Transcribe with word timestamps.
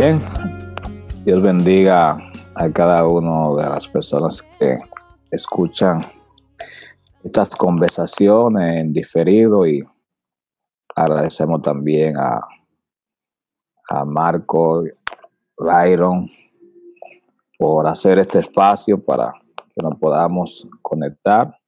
Bien, 0.00 0.20
Dios 1.24 1.42
bendiga 1.42 2.16
a 2.54 2.70
cada 2.72 3.04
una 3.04 3.60
de 3.60 3.68
las 3.68 3.88
personas 3.88 4.40
que 4.42 4.78
escuchan 5.28 6.02
estas 7.24 7.56
conversaciones 7.56 8.76
en 8.76 8.92
diferido 8.92 9.66
y 9.66 9.82
agradecemos 10.94 11.62
también 11.62 12.16
a, 12.16 12.40
a 13.88 14.04
Marco, 14.04 14.84
Byron, 15.56 16.30
por 17.58 17.88
hacer 17.88 18.20
este 18.20 18.38
espacio 18.38 19.04
para 19.04 19.32
que 19.74 19.82
nos 19.82 19.98
podamos 19.98 20.68
conectar. 20.80 21.58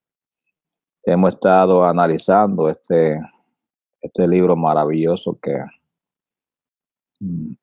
Hemos 1.03 1.33
estado 1.33 1.83
analizando 1.83 2.69
este, 2.69 3.19
este 3.99 4.25
libro 4.25 4.55
maravilloso 4.55 5.37
que 5.37 5.57
mm, 7.19 7.55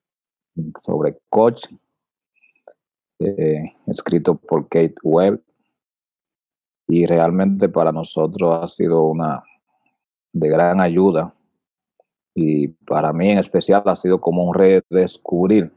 sobre 0.81 1.19
coach, 1.29 1.65
eh, 3.19 3.63
escrito 3.87 4.35
por 4.35 4.67
Kate 4.67 4.95
Webb. 5.03 5.41
Y 6.87 7.05
realmente 7.05 7.69
para 7.69 7.91
nosotros 7.91 8.59
ha 8.63 8.67
sido 8.67 9.05
una 9.05 9.43
de 10.33 10.49
gran 10.49 10.81
ayuda. 10.81 11.33
Y 12.33 12.69
para 12.69 13.13
mí 13.13 13.29
en 13.29 13.37
especial 13.37 13.83
ha 13.85 13.95
sido 13.95 14.19
como 14.19 14.43
un 14.43 14.53
redescubrir, 14.53 15.71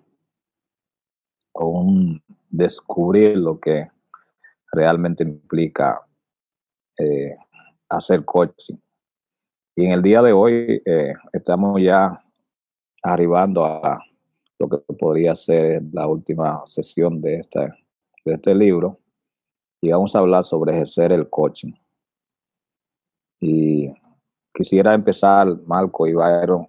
un 1.55 2.23
descubrir 2.49 3.37
lo 3.37 3.59
que 3.59 3.91
realmente 4.71 5.23
implica 5.23 6.01
eh, 6.99 7.35
hacer 7.89 8.25
coaching. 8.25 8.77
Y 9.75 9.87
en 9.87 9.93
el 9.93 10.03
día 10.03 10.23
de 10.23 10.33
hoy 10.33 10.83
eh, 10.85 11.15
estamos 11.33 11.81
ya 11.81 12.23
arribando 13.03 13.65
a 13.65 14.03
lo 14.63 14.69
que 14.69 14.95
podría 14.95 15.35
ser 15.35 15.83
la 15.93 16.07
última 16.07 16.63
sesión 16.67 17.21
de 17.21 17.35
este, 17.35 17.61
de 18.25 18.35
este 18.35 18.55
libro 18.55 19.01
y 19.81 19.91
vamos 19.91 20.15
a 20.15 20.21
hablar 20.21 20.45
sobre 20.45 20.73
ejercer 20.73 21.11
el 21.11 21.29
coaching. 21.29 21.73
Y 23.41 23.93
quisiera 24.55 24.95
empezar, 24.95 25.49
Marco 25.67 26.07
y 26.07 26.13
Byron, 26.13 26.69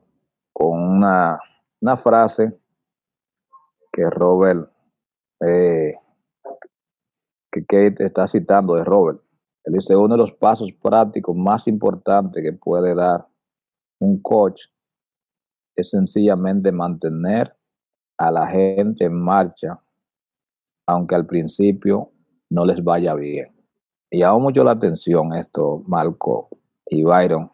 con 0.51 0.79
una, 0.79 1.39
una 1.79 1.95
frase 1.95 2.59
que 3.91 4.09
Robert, 4.09 4.71
eh, 5.45 5.93
que 7.51 7.61
Kate 7.61 8.03
está 8.03 8.25
citando 8.25 8.73
de 8.73 8.83
Robert. 8.83 9.21
Él 9.65 9.73
dice, 9.73 9.95
uno 9.95 10.15
de 10.15 10.17
los 10.17 10.31
pasos 10.31 10.71
prácticos 10.71 11.35
más 11.35 11.67
importantes 11.67 12.43
que 12.43 12.53
puede 12.53 12.95
dar 12.95 13.27
un 13.99 14.19
coach 14.19 14.63
es 15.75 15.91
sencillamente 15.91 16.71
mantener 16.71 17.55
a 18.17 18.31
la 18.31 18.47
gente 18.47 19.05
en 19.05 19.13
marcha, 19.13 19.79
aunque 20.85 21.15
al 21.15 21.25
principio 21.25 22.11
no 22.49 22.65
les 22.65 22.83
vaya 22.83 23.13
bien. 23.15 23.53
Y 24.09 24.19
llama 24.19 24.39
mucho 24.39 24.63
la 24.63 24.71
atención 24.71 25.33
esto, 25.33 25.83
Marco 25.87 26.49
y 26.85 27.03
Byron, 27.03 27.51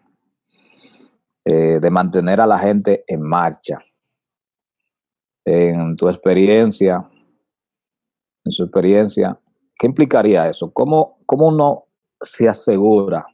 eh, 1.45 1.79
de 1.79 1.89
mantener 1.89 2.41
a 2.41 2.47
la 2.47 2.59
gente 2.59 3.03
en 3.07 3.21
marcha. 3.21 3.79
En 5.45 5.95
tu 5.95 6.09
experiencia, 6.09 7.09
en 8.43 8.51
su 8.51 8.63
experiencia, 8.63 9.39
¿qué 9.77 9.87
implicaría 9.87 10.49
eso? 10.49 10.71
¿Cómo, 10.71 11.19
cómo 11.25 11.47
uno 11.47 11.85
se 12.21 12.47
asegura 12.47 13.25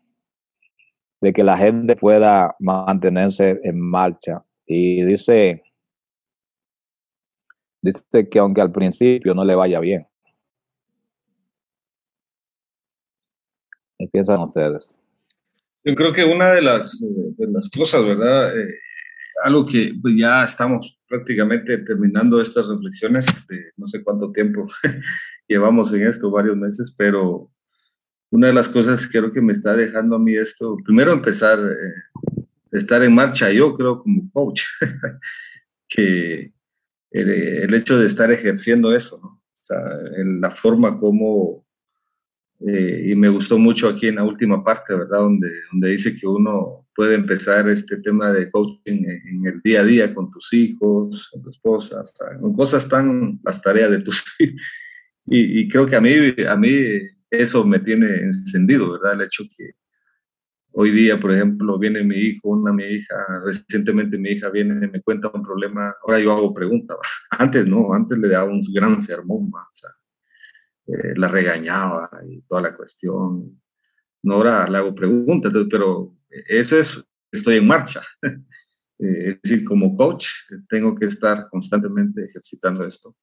de 1.19 1.33
que 1.33 1.43
la 1.43 1.57
gente 1.57 1.95
pueda 1.95 2.55
mantenerse 2.59 3.59
en 3.63 3.79
marcha? 3.81 4.45
Y 4.67 5.03
dice, 5.03 5.64
dice 7.85 8.27
que 8.29 8.39
aunque 8.39 8.61
al 8.61 8.71
principio 8.71 9.33
no 9.33 9.45
le 9.45 9.55
vaya 9.55 9.79
bien. 9.79 10.05
¿Qué 13.97 14.07
piensan 14.11 14.41
ustedes? 14.41 14.99
Yo 15.83 15.93
creo 15.95 16.11
que 16.11 16.25
una 16.25 16.51
de 16.51 16.61
las, 16.61 16.99
de 17.01 17.47
las 17.47 17.69
cosas, 17.69 18.03
¿verdad? 18.03 18.57
Eh, 18.59 18.79
algo 19.43 19.65
que 19.65 19.93
pues, 20.01 20.15
ya 20.17 20.43
estamos 20.43 20.99
prácticamente 21.07 21.77
terminando 21.79 22.41
estas 22.41 22.67
reflexiones 22.69 23.45
de 23.47 23.71
no 23.77 23.87
sé 23.87 24.03
cuánto 24.03 24.31
tiempo 24.31 24.65
llevamos 25.47 25.93
en 25.93 26.07
esto, 26.07 26.31
varios 26.31 26.57
meses, 26.57 26.93
pero 26.97 27.51
una 28.31 28.47
de 28.47 28.53
las 28.53 28.67
cosas 28.67 29.05
que 29.05 29.19
creo 29.19 29.31
que 29.31 29.41
me 29.41 29.53
está 29.53 29.75
dejando 29.75 30.15
a 30.15 30.19
mí 30.19 30.35
esto, 30.35 30.75
primero 30.83 31.13
empezar, 31.13 31.59
eh, 31.59 32.41
estar 32.71 33.03
en 33.03 33.13
marcha 33.13 33.51
yo 33.51 33.75
creo 33.75 34.01
como 34.01 34.29
coach, 34.31 34.63
que 35.87 36.51
el, 37.11 37.73
hecho 37.73 37.97
de 37.97 38.05
estar 38.05 38.31
ejerciendo 38.31 38.95
eso, 38.95 39.41
en 40.17 40.41
la 40.41 40.51
forma 40.51 40.99
como 40.99 41.65
eh, 42.67 43.09
y 43.11 43.15
me 43.15 43.29
gustó 43.29 43.57
mucho 43.57 43.87
aquí 43.87 44.07
en 44.07 44.15
la 44.15 44.23
última 44.23 44.63
parte, 44.63 44.95
¿verdad? 44.95 45.19
Donde, 45.19 45.49
donde 45.71 45.89
dice 45.89 46.15
que 46.15 46.25
uno 46.25 46.87
puede 46.95 47.15
empezar 47.15 47.67
este 47.67 47.97
tema 47.97 48.31
de 48.31 48.49
coaching 48.49 49.03
en, 49.03 49.45
el 49.45 49.61
día 49.61 49.81
a 49.81 49.83
día 49.83 50.13
con 50.13 50.31
tus 50.31 50.53
hijos, 50.53 51.29
con 51.31 51.43
tu 51.43 51.49
esposa, 51.49 52.03
con 52.39 52.53
cosas 52.53 52.87
tan, 52.87 53.39
las 53.43 53.61
tareas 53.61 53.91
de 53.91 53.99
tus 53.99 54.23
hijos. 54.39 54.55
Y, 55.27 55.61
y, 55.61 55.67
creo 55.67 55.85
que 55.85 55.95
a 55.95 56.01
mí, 56.01 56.11
a 56.47 56.55
mí 56.55 56.71
eso 57.29 57.65
me 57.65 57.79
tiene 57.79 58.15
encendido, 58.17 58.91
¿verdad? 58.91 59.13
El 59.13 59.23
hecho 59.23 59.43
que 59.57 59.71
hoy 60.77 60.91
día, 60.91 61.19
por 61.19 61.31
ejemplo, 61.31 61.79
viene 61.79 62.03
mi 62.03 62.17
hijo, 62.17 62.49
una 62.49 62.73
mi 62.73 62.83
hija, 62.83 63.15
recientemente 63.43 64.17
mi 64.17 64.31
hija 64.31 64.49
viene 64.49 64.87
me 64.87 65.01
cuenta 65.01 65.31
un 65.33 65.41
problema, 65.41 65.93
ahora 66.03 66.19
yo 66.19 66.31
hago 66.31 66.53
preguntas, 66.53 66.97
antes 67.31 67.65
no, 67.65 67.93
antes 67.93 68.17
le 68.17 68.29
daba 68.29 68.49
un 68.49 68.61
gran 68.73 69.01
sermón, 69.01 69.51
o 69.53 69.73
sea, 69.73 69.89
eh, 70.87 71.13
la 71.15 71.27
regañaba 71.27 72.09
y 72.27 72.41
toda 72.41 72.61
la 72.61 72.75
cuestión. 72.75 73.61
No 74.23 74.35
ahora 74.35 74.67
le 74.67 74.77
hago 74.77 74.93
preguntas, 74.93 75.51
pero 75.69 76.15
eso 76.29 76.77
es, 76.77 77.01
estoy 77.31 77.57
en 77.57 77.67
marcha. 77.67 78.01
Eh, 78.97 79.31
es 79.31 79.41
decir, 79.41 79.65
como 79.65 79.93
coach 79.93 80.25
tengo 80.69 80.95
que 80.95 81.03
estar 81.03 81.49
constantemente 81.49 82.23
ejercitando 82.23 82.85
esto. 82.85 83.13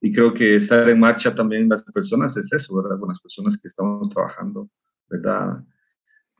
Y 0.00 0.12
creo 0.12 0.32
que 0.32 0.54
estar 0.54 0.88
en 0.88 1.00
marcha 1.00 1.34
también 1.34 1.68
las 1.68 1.82
personas 1.82 2.36
es 2.36 2.52
eso, 2.52 2.76
¿verdad? 2.76 2.96
Con 2.96 3.08
las 3.08 3.20
personas 3.20 3.60
que 3.60 3.66
estamos 3.66 4.08
trabajando, 4.08 4.70
¿verdad? 5.08 5.64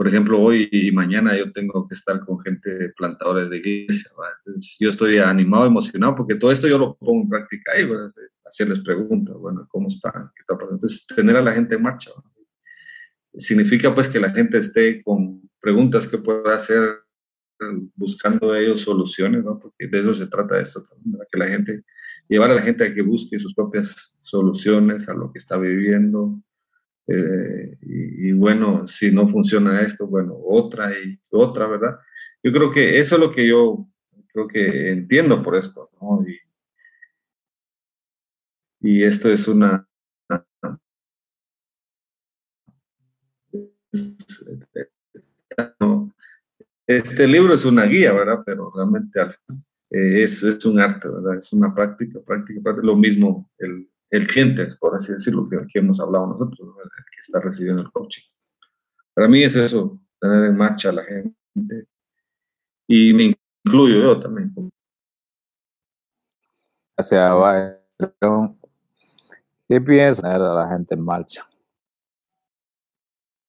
Por 0.00 0.09
ejemplo, 0.09 0.41
hoy 0.41 0.66
y 0.72 0.91
mañana 0.93 1.37
yo 1.37 1.53
tengo 1.53 1.87
que 1.87 1.93
estar 1.93 2.25
con 2.25 2.41
gente 2.41 2.88
plantadores 2.97 3.50
de 3.50 3.59
iglesia. 3.59 4.11
yo 4.81 4.88
estoy 4.88 5.19
animado, 5.19 5.66
emocionado, 5.66 6.16
porque 6.16 6.37
todo 6.37 6.50
esto 6.50 6.66
yo 6.66 6.78
lo 6.78 6.97
pongo 6.97 7.25
en 7.25 7.28
práctica 7.28 7.72
ahí, 7.75 7.87
hacerles 8.47 8.81
preguntas, 8.81 9.37
bueno, 9.37 9.69
¿cómo 9.69 9.89
están? 9.89 10.31
¿Qué 10.34 10.41
está 10.41 10.55
pasando? 10.55 10.77
Entonces, 10.77 11.06
tener 11.06 11.37
a 11.37 11.43
la 11.43 11.53
gente 11.53 11.75
en 11.75 11.83
marcha. 11.83 12.12
Significa 13.34 13.94
pues 13.94 14.09
que 14.09 14.19
la 14.19 14.31
gente 14.31 14.56
esté 14.56 15.03
con 15.03 15.43
preguntas 15.60 16.09
que 16.09 16.16
pueda 16.16 16.55
hacer 16.55 17.00
buscando 17.94 18.55
ellos 18.55 18.81
soluciones, 18.81 19.44
¿no? 19.44 19.60
porque 19.60 19.87
de 19.87 20.00
eso 20.00 20.15
se 20.15 20.28
trata 20.28 20.59
esto 20.59 20.83
también, 20.83 21.21
que 21.31 21.39
la 21.39 21.49
gente, 21.49 21.84
llevar 22.27 22.50
a 22.50 22.55
la 22.55 22.62
gente 22.62 22.84
a 22.84 22.94
que 22.94 23.03
busque 23.03 23.39
sus 23.39 23.53
propias 23.53 24.16
soluciones 24.22 25.10
a 25.10 25.15
lo 25.15 25.30
que 25.30 25.36
está 25.36 25.59
viviendo, 25.59 26.41
eh, 27.12 27.77
y, 27.83 28.30
bueno, 28.33 28.86
si 28.86 29.10
no 29.10 29.28
funciona 29.28 29.83
esto, 29.83 30.07
bueno, 30.07 30.36
otra 30.45 30.92
y 30.97 31.18
otra, 31.33 31.66
¿verdad? 31.66 31.98
Yo 32.41 32.53
creo 32.53 32.71
que 32.71 33.01
eso 33.01 33.16
es 33.16 33.21
lo 33.21 33.30
que 33.33 33.48
yo 33.48 33.89
creo 34.33 34.47
que 34.47 34.91
entiendo 34.91 35.42
por 35.42 35.57
esto, 35.57 35.91
¿no? 36.01 36.24
Y, 38.80 39.03
esto 39.03 39.30
es 39.30 39.48
una... 39.48 39.86
Este 46.86 47.27
libro 47.27 47.54
es 47.54 47.65
una 47.65 47.86
guía, 47.86 48.12
¿verdad? 48.12 48.42
Pero 48.47 48.72
realmente 48.74 49.21
eh, 49.91 50.22
es, 50.22 50.42
es 50.45 50.65
un 50.65 50.78
arte, 50.78 51.09
¿verdad? 51.09 51.36
Es 51.39 51.53
una 51.53 51.74
práctica, 51.74 52.21
práctica, 52.21 52.60
práctica. 52.62 52.86
Lo 52.86 52.97
mismo 52.97 53.51
el, 53.59 53.90
el 54.10 54.27
cliente, 54.27 54.66
por 54.78 54.95
así 54.95 55.12
decirlo, 55.12 55.48
que, 55.48 55.59
que 55.68 55.78
hemos 55.78 56.01
hablado 56.01 56.27
nosotros, 56.27 56.59
el 56.83 56.91
que 56.91 57.21
está 57.21 57.41
recibiendo 57.41 57.83
el 57.83 57.91
coaching. 57.91 58.24
Para 59.15 59.28
mí 59.28 59.42
es 59.42 59.57
eso, 59.57 60.01
tener 60.21 60.47
en 60.47 60.57
marcha 60.57 60.91
a 60.91 60.92
la 60.92 61.04
gente. 61.04 61.86
Y 62.86 63.12
me 63.12 63.36
incluyo 63.65 64.01
yo 64.01 64.18
también. 64.21 64.53
Gracias, 66.97 67.33
Byron. 67.33 68.59
¿Qué 69.68 69.80
piensas 69.80 70.22
tener 70.22 70.42
a 70.42 70.54
la 70.54 70.68
gente 70.68 70.95
en 70.95 71.01
marcha? 71.01 71.48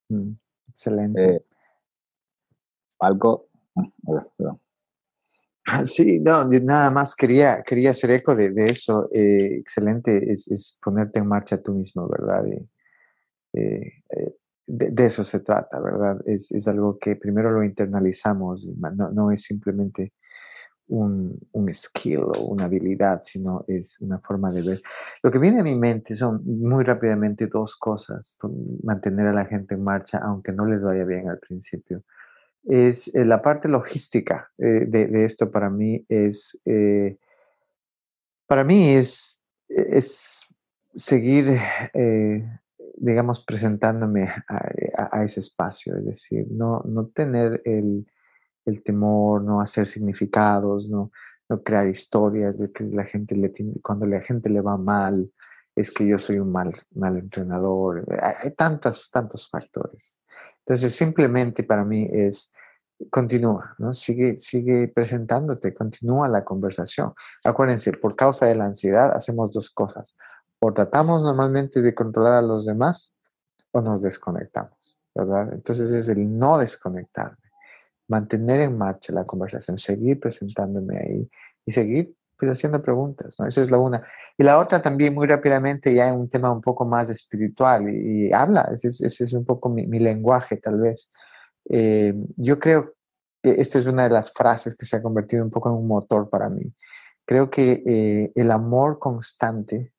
Mm, 0.09 0.33
excelente. 0.69 1.35
Eh, 1.35 1.45
algo. 2.99 3.49
Sí, 5.85 6.19
no, 6.19 6.43
nada 6.45 6.89
más 6.91 7.15
quería, 7.15 7.61
quería 7.63 7.91
hacer 7.91 8.11
eco 8.11 8.35
de, 8.35 8.51
eso. 8.65 9.09
Eh, 9.13 9.57
excelente 9.59 10.31
es, 10.31 10.79
ponerte 10.83 11.19
en 11.19 11.27
marcha 11.27 11.61
tú 11.61 11.75
mismo, 11.75 12.07
¿verdad? 12.09 12.45
Eh, 13.53 13.99
de, 14.67 15.05
eso 15.05 15.23
se 15.23 15.41
trata, 15.41 15.79
¿verdad? 15.79 16.19
Es, 16.25 16.51
es, 16.51 16.67
algo 16.67 16.97
que 16.97 17.15
primero 17.15 17.51
lo 17.51 17.63
internalizamos, 17.63 18.69
no, 18.77 19.11
no 19.11 19.31
es 19.31 19.43
simplemente 19.43 20.13
un, 20.87 21.39
un, 21.53 21.73
skill 21.73 22.19
o 22.19 22.45
una 22.47 22.65
habilidad, 22.65 23.19
sino 23.21 23.63
es 23.67 23.99
una 24.01 24.19
forma 24.19 24.51
de 24.51 24.61
ver. 24.61 24.81
Lo 25.23 25.31
que 25.31 25.39
viene 25.39 25.61
a 25.61 25.63
mi 25.63 25.75
mente 25.75 26.15
son 26.15 26.41
muy 26.45 26.83
rápidamente 26.83 27.47
dos 27.47 27.75
cosas, 27.77 28.37
mantener 28.83 29.27
a 29.27 29.33
la 29.33 29.45
gente 29.45 29.75
en 29.75 29.83
marcha, 29.83 30.19
aunque 30.19 30.51
no 30.51 30.65
les 30.65 30.83
vaya 30.83 31.05
bien 31.05 31.29
al 31.29 31.39
principio. 31.39 32.03
Es 32.63 33.13
eh, 33.15 33.25
la 33.25 33.41
parte 33.41 33.67
logística 33.67 34.51
eh, 34.57 34.85
de, 34.87 35.07
de, 35.07 35.25
esto 35.25 35.49
para 35.49 35.69
mí 35.69 36.05
es, 36.07 36.61
eh, 36.65 37.17
para 38.47 38.63
mí 38.63 38.89
es, 38.89 39.41
es 39.67 40.47
seguir, 40.93 41.59
digamos, 42.95 43.43
presentándome 43.43 44.31
a, 44.47 45.23
ese 45.23 45.39
espacio, 45.39 45.97
es 45.97 46.05
decir, 46.05 46.45
no, 46.51 46.81
no 46.85 47.07
tener 47.07 47.61
el 47.65 48.05
el 48.65 48.83
temor, 48.83 49.43
no 49.43 49.61
hacer 49.61 49.87
significados, 49.87 50.89
no, 50.89 51.11
no 51.49 51.63
crear 51.63 51.87
historias 51.87 52.59
de 52.59 52.71
que 52.71 52.83
la 52.83 53.05
gente 53.05 53.35
le 53.35 53.49
tiene, 53.49 53.73
cuando 53.81 54.05
la 54.05 54.21
gente 54.21 54.49
le 54.49 54.61
va 54.61 54.77
mal, 54.77 55.31
es 55.75 55.91
que 55.91 56.05
yo 56.05 56.17
soy 56.17 56.39
un 56.39 56.51
mal, 56.51 56.71
mal 56.93 57.17
entrenador. 57.17 58.05
Hay 58.43 58.51
tantos, 58.51 59.09
tantos 59.09 59.49
factores. 59.49 60.19
Entonces, 60.65 60.95
simplemente 60.95 61.63
para 61.63 61.83
mí 61.83 62.07
es, 62.11 62.53
continúa, 63.09 63.75
¿no? 63.79 63.93
Sigue, 63.93 64.37
sigue 64.37 64.87
presentándote, 64.87 65.73
continúa 65.73 66.27
la 66.27 66.43
conversación. 66.43 67.13
Acuérdense, 67.43 67.93
por 67.93 68.15
causa 68.15 68.45
de 68.45 68.55
la 68.55 68.65
ansiedad 68.65 69.15
hacemos 69.15 69.51
dos 69.51 69.69
cosas. 69.69 70.15
O 70.59 70.71
tratamos 70.73 71.23
normalmente 71.23 71.81
de 71.81 71.95
controlar 71.95 72.33
a 72.33 72.41
los 72.41 72.65
demás 72.65 73.15
o 73.71 73.81
nos 73.81 74.01
desconectamos, 74.01 74.99
¿verdad? 75.15 75.53
Entonces 75.53 75.91
es 75.91 76.09
el 76.09 76.37
no 76.37 76.57
desconectarme 76.57 77.41
mantener 78.11 78.59
en 78.59 78.77
marcha 78.77 79.13
la 79.13 79.23
conversación, 79.23 79.77
seguir 79.77 80.19
presentándome 80.19 80.97
ahí 80.97 81.31
y 81.65 81.71
seguir 81.71 82.13
pues, 82.41 82.57
haciendo 82.57 82.81
preguntas, 82.81 83.35
¿no? 83.39 83.45
Esa 83.45 83.61
es 83.61 83.69
la 83.69 83.77
una. 83.77 84.03
Y 84.35 84.41
la 84.43 84.57
otra 84.57 84.81
también 84.81 85.13
muy 85.13 85.27
rápidamente 85.27 85.93
ya 85.93 86.09
en 86.09 86.15
un 86.15 86.27
tema 86.27 86.51
un 86.51 86.59
poco 86.59 86.85
más 86.85 87.07
espiritual 87.11 87.87
y, 87.87 88.33
habla, 88.33 88.67
ese 88.73 88.87
es, 89.05 89.33
un 89.33 89.45
poco 89.45 89.69
mi, 89.69 89.85
lenguaje 89.99 90.57
tal 90.57 90.79
vez. 90.79 91.13
Eh, 91.69 92.15
yo 92.37 92.57
creo 92.57 92.95
que 93.43 93.51
esta 93.61 93.77
es 93.77 93.85
una 93.85 94.05
de 94.05 94.09
las 94.09 94.33
frases 94.33 94.75
que 94.75 94.87
se 94.87 94.97
ha 94.97 95.03
convertido 95.03 95.43
un 95.43 95.51
poco 95.51 95.69
en 95.69 95.75
un 95.75 95.87
motor 95.87 96.31
para 96.31 96.49
mí. 96.49 96.73
Creo 97.25 97.51
que 97.51 97.83
eh, 97.85 98.31
el 98.33 98.49
amor 98.49 98.97
constante 98.97 99.93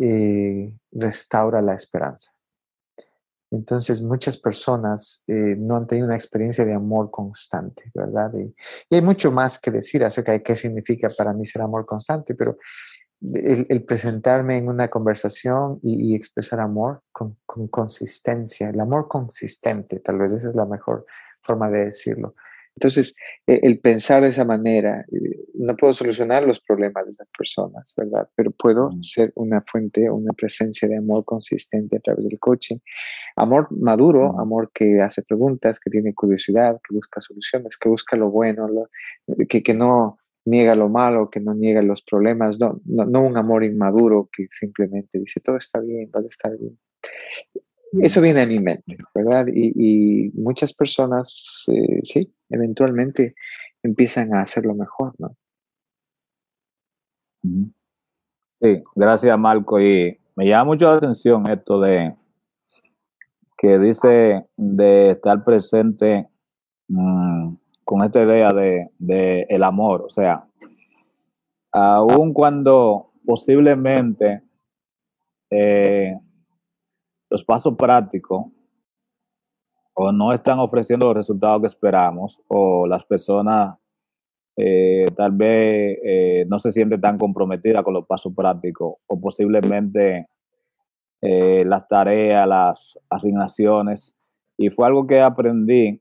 eh, 0.00 0.72
restaura 0.92 1.60
la 1.60 1.74
esperanza. 1.74 2.30
Entonces, 3.52 4.00
muchas 4.00 4.38
personas 4.38 5.24
eh, 5.28 5.54
no 5.58 5.76
han 5.76 5.86
tenido 5.86 6.06
una 6.06 6.16
experiencia 6.16 6.64
de 6.64 6.72
amor 6.72 7.10
constante, 7.10 7.90
¿verdad? 7.94 8.32
Y, 8.34 8.54
hay 8.94 9.02
mucho 9.02 9.30
más 9.30 9.58
que 9.58 9.70
decir 9.70 10.02
acerca 10.04 10.32
de 10.32 10.42
qué 10.42 10.56
significa 10.56 11.08
para 11.10 11.34
mí 11.34 11.44
ser 11.44 11.60
amor 11.60 11.84
constante, 11.84 12.34
pero 12.34 12.56
el, 13.20 13.84
presentarme 13.84 14.56
en 14.56 14.68
una 14.68 14.88
conversación 14.88 15.78
y, 15.82 16.16
expresar 16.16 16.60
amor 16.60 17.02
con, 17.12 17.36
con, 17.44 17.68
consistencia, 17.68 18.70
el 18.70 18.80
amor 18.80 19.06
consistente, 19.06 20.00
tal 20.00 20.18
vez 20.18 20.32
esa 20.32 20.48
es 20.48 20.54
la 20.54 20.66
mejor 20.66 21.04
forma 21.42 21.70
de 21.70 21.84
decirlo. 21.86 22.34
Entonces, 22.76 23.16
e, 23.46 23.60
el 23.62 23.78
pensar 23.80 24.22
de 24.22 24.28
esa 24.28 24.44
manera, 24.44 25.04
eh, 25.12 25.40
no 25.54 25.76
puedo 25.76 25.92
solucionar 25.94 26.44
los 26.44 26.60
problemas 26.60 27.04
de 27.04 27.10
esas 27.10 27.28
personas, 27.36 27.92
¿verdad? 27.96 28.28
Pero 28.34 28.50
puedo 28.50 28.90
mm. 28.90 29.02
ser 29.02 29.32
una 29.36 29.62
fuente, 29.62 30.10
una 30.10 30.32
presencia 30.32 30.88
de 30.88 30.96
amor 30.96 31.24
consistente 31.24 31.96
a 31.96 32.00
través 32.00 32.26
del 32.26 32.38
coaching. 32.38 32.78
Amor 33.36 33.68
maduro, 33.70 34.32
mm. 34.32 34.40
amor 34.40 34.70
que 34.72 35.00
hace 35.00 35.22
preguntas, 35.22 35.78
que 35.80 35.90
tiene 35.90 36.14
curiosidad, 36.14 36.80
que 36.86 36.94
busca 36.94 37.20
soluciones, 37.20 37.76
que 37.76 37.88
busca 37.88 38.16
lo 38.16 38.30
bueno, 38.30 38.68
que, 39.48 39.62
que 39.62 39.74
no 39.74 40.18
niega 40.44 40.74
lo 40.74 40.88
malo, 40.88 41.30
que 41.30 41.40
no 41.40 41.54
niega 41.54 41.82
los 41.82 42.02
problemas, 42.02 42.58
no, 42.58 42.80
no, 42.84 43.04
no 43.04 43.22
un 43.22 43.36
amor 43.36 43.64
inmaduro 43.64 44.28
que 44.32 44.46
simplemente 44.50 45.18
dice 45.18 45.40
todo 45.40 45.56
está 45.56 45.80
bien, 45.80 46.10
va 46.14 46.20
a 46.20 46.26
estar 46.26 46.56
bien. 46.58 46.76
Eso 48.00 48.22
viene 48.22 48.40
a 48.40 48.46
mi 48.46 48.58
mente, 48.58 48.96
¿verdad? 49.14 49.46
Y, 49.54 50.30
muchas 50.34 50.72
personas, 50.72 51.66
eh, 51.68 52.00
sí, 52.02 52.32
eventualmente 52.52 53.34
empiezan 53.82 54.34
a 54.34 54.42
hacerlo 54.42 54.74
mejor, 54.74 55.14
¿no? 55.18 55.36
Sí, 58.46 58.82
gracias 58.94 59.38
Marco. 59.38 59.80
Y 59.80 60.18
me 60.36 60.46
llama 60.46 60.64
mucho 60.64 60.90
la 60.90 60.96
atención 60.96 61.50
esto 61.50 61.80
de 61.80 62.14
que 63.56 63.78
dice 63.78 64.46
de 64.56 65.10
estar 65.10 65.44
presente 65.44 66.28
mm, 66.88 67.54
con 67.84 68.02
esta 68.02 68.22
idea 68.22 68.50
de, 68.50 69.46
el 69.48 69.62
amor. 69.62 70.02
O 70.02 70.10
sea, 70.10 70.44
aun 71.72 72.32
cuando 72.32 73.12
posiblemente 73.24 74.42
eh, 75.50 76.18
los 77.30 77.44
pasos 77.44 77.76
prácticos 77.76 78.51
o 79.94 80.12
no 80.12 80.32
están 80.32 80.58
ofreciendo 80.58 81.06
los 81.06 81.16
resultados 81.16 81.60
que 81.60 81.66
esperamos 81.66 82.40
o 82.48 82.86
las 82.86 83.04
personas 83.04 83.76
eh, 84.56 85.06
tal 85.16 85.32
vez 85.32 85.98
eh, 86.04 86.44
no 86.48 86.58
se 86.58 86.70
sienten 86.70 87.00
tan 87.00 87.18
comprometidas 87.18 87.82
con 87.82 87.94
los 87.94 88.06
pasos 88.06 88.34
prácticos 88.34 88.96
o 89.06 89.20
posiblemente 89.20 90.28
eh, 91.22 91.64
las 91.64 91.88
tareas, 91.88 92.46
las 92.46 93.00
asignaciones. 93.08 94.16
Y 94.58 94.70
fue 94.70 94.86
algo 94.86 95.06
que 95.06 95.20
aprendí, 95.20 96.00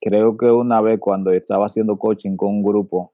creo 0.00 0.36
que 0.36 0.46
una 0.46 0.80
vez 0.80 0.98
cuando 1.00 1.30
estaba 1.30 1.66
haciendo 1.66 1.98
coaching 1.98 2.36
con 2.36 2.50
un 2.50 2.62
grupo, 2.62 3.12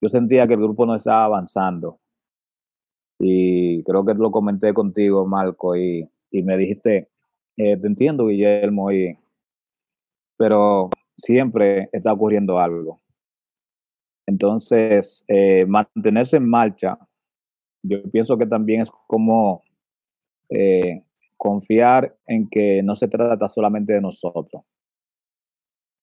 yo 0.00 0.08
sentía 0.08 0.46
que 0.46 0.54
el 0.54 0.60
grupo 0.60 0.86
no 0.86 0.94
estaba 0.94 1.24
avanzando. 1.24 1.98
Y 3.18 3.82
creo 3.82 4.04
que 4.04 4.14
lo 4.14 4.30
comenté 4.30 4.74
contigo, 4.74 5.26
Marco, 5.26 5.74
y 5.74 6.08
y 6.30 6.42
me 6.42 6.56
dijiste, 6.56 7.08
te 7.56 7.72
entiendo, 7.72 8.26
Guillermo, 8.26 8.92
y, 8.92 9.16
pero 10.36 10.90
siempre 11.16 11.88
está 11.92 12.12
ocurriendo 12.12 12.58
algo. 12.58 13.00
Entonces, 14.26 15.24
eh, 15.28 15.64
mantenerse 15.66 16.36
en 16.36 16.48
marcha, 16.48 16.98
yo 17.82 18.02
pienso 18.10 18.36
que 18.36 18.46
también 18.46 18.80
es 18.80 18.90
como 19.06 19.62
eh, 20.50 21.04
confiar 21.36 22.16
en 22.26 22.48
que 22.48 22.82
no 22.82 22.96
se 22.96 23.08
trata 23.08 23.46
solamente 23.46 23.92
de 23.92 24.00
nosotros, 24.00 24.62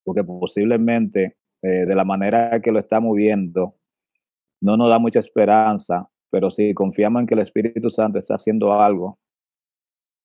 porque 0.04 0.24
posiblemente 0.24 1.38
de 1.62 1.96
la 1.96 2.04
manera 2.04 2.60
que 2.62 2.74
lo 2.74 2.80
estamos 2.80 3.16
viendo, 3.16 3.78
no 4.62 4.76
nos 4.76 4.90
da 4.90 5.00
mucha 5.00 5.20
esperanza, 5.20 6.10
pero 6.30 6.50
si 6.50 6.74
confiamos 6.74 7.22
en 7.22 7.28
que 7.28 7.36
el 7.36 7.40
Espíritu 7.40 7.90
Santo 7.90 8.20
está 8.20 8.36
haciendo 8.36 8.74
algo, 8.74 9.18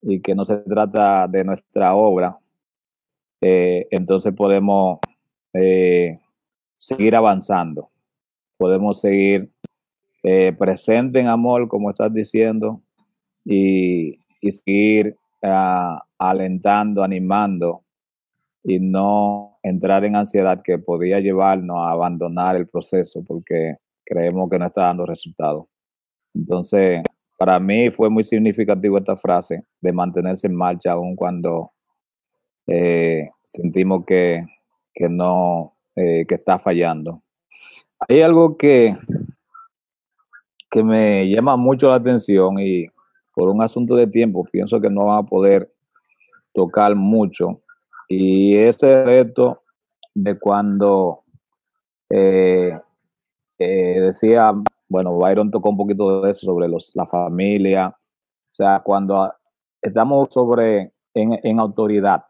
y 0.03 0.21
que 0.21 0.35
no 0.35 0.45
se 0.45 0.59
trata 0.59 1.27
de 1.29 1.45
nuestra 1.45 1.95
obra, 1.95 2.39
eh, 3.41 3.87
entonces 3.91 4.35
podemos 4.35 4.99
eh, 5.55 6.15
seguir 6.75 7.17
avanzando, 7.17 7.91
podemos 8.57 9.01
seguir 9.01 9.51
eh, 10.23 10.53
presente 10.59 11.21
en 11.21 11.29
amor, 11.29 11.69
como 11.69 11.91
estás 11.91 12.13
diciendo, 12.13 12.83
y, 13.45 14.19
seguir 14.51 15.17
ah, 15.43 16.03
alentando, 16.19 17.03
animando 17.03 17.83
y 18.63 18.79
no 18.81 19.59
entrar 19.63 20.05
en 20.05 20.17
ansiedad 20.17 20.61
que 20.63 20.79
podría 20.79 21.21
llevarnos 21.21 21.79
a 21.79 21.91
abandonar 21.91 22.57
el 22.57 22.69
proceso 22.69 23.25
porque 23.25 23.77
creemos 24.05 24.51
que 24.51 24.59
no 24.59 24.67
está 24.67 24.83
dando 24.83 25.07
resultados. 25.07 25.67
Entonces, 26.35 27.03
para 27.37 27.59
mí 27.61 27.91
fue 27.91 28.11
muy 28.11 28.23
significativo 28.23 28.99
esta 28.99 29.17
frase 29.17 29.65
de 29.81 29.93
mantenerse 29.93 30.47
en 30.47 30.55
marcha 30.55 30.93
aun 30.93 31.17
cuando 31.17 31.73
eh, 32.69 33.31
sentimos 33.43 34.05
que, 34.07 34.45
no, 35.11 35.77
eh, 35.97 36.25
que 36.27 36.35
está 36.35 36.59
fallando. 36.59 37.23
Hay 38.09 38.23
algo 38.23 38.57
que, 38.57 38.97
que 40.71 40.85
me 40.85 41.29
llama 41.29 41.57
mucho 41.57 41.89
la 41.89 41.97
atención 41.97 42.61
y 42.61 42.87
por 43.35 43.49
un 43.49 43.63
asunto 43.63 43.97
de 43.97 44.07
tiempo 44.07 44.45
pienso 44.45 44.81
que 44.81 44.91
no 44.91 45.07
van 45.07 45.19
a 45.19 45.27
poder 45.27 45.73
tocar 46.53 46.95
mucho 46.95 47.63
y 48.09 48.57
ese 48.57 49.05
reto 49.05 49.63
de 50.15 50.39
cuando 50.39 51.25
eh, 52.11 52.79
decía 53.59 54.53
bueno, 54.89 55.17
Byron 55.17 55.51
tocó 55.51 55.69
un 55.71 55.77
poquito 55.77 56.23
de 56.23 56.31
eso 56.31 56.47
sobre 56.47 56.69
los, 56.69 56.93
la 56.95 57.07
familia. 57.07 57.89
O 57.89 58.51
sea, 58.51 58.81
cuando 58.83 59.33
estamos 59.83 60.29
sobre 60.33 60.93
en, 61.15 61.61
autoridad, 61.61 62.25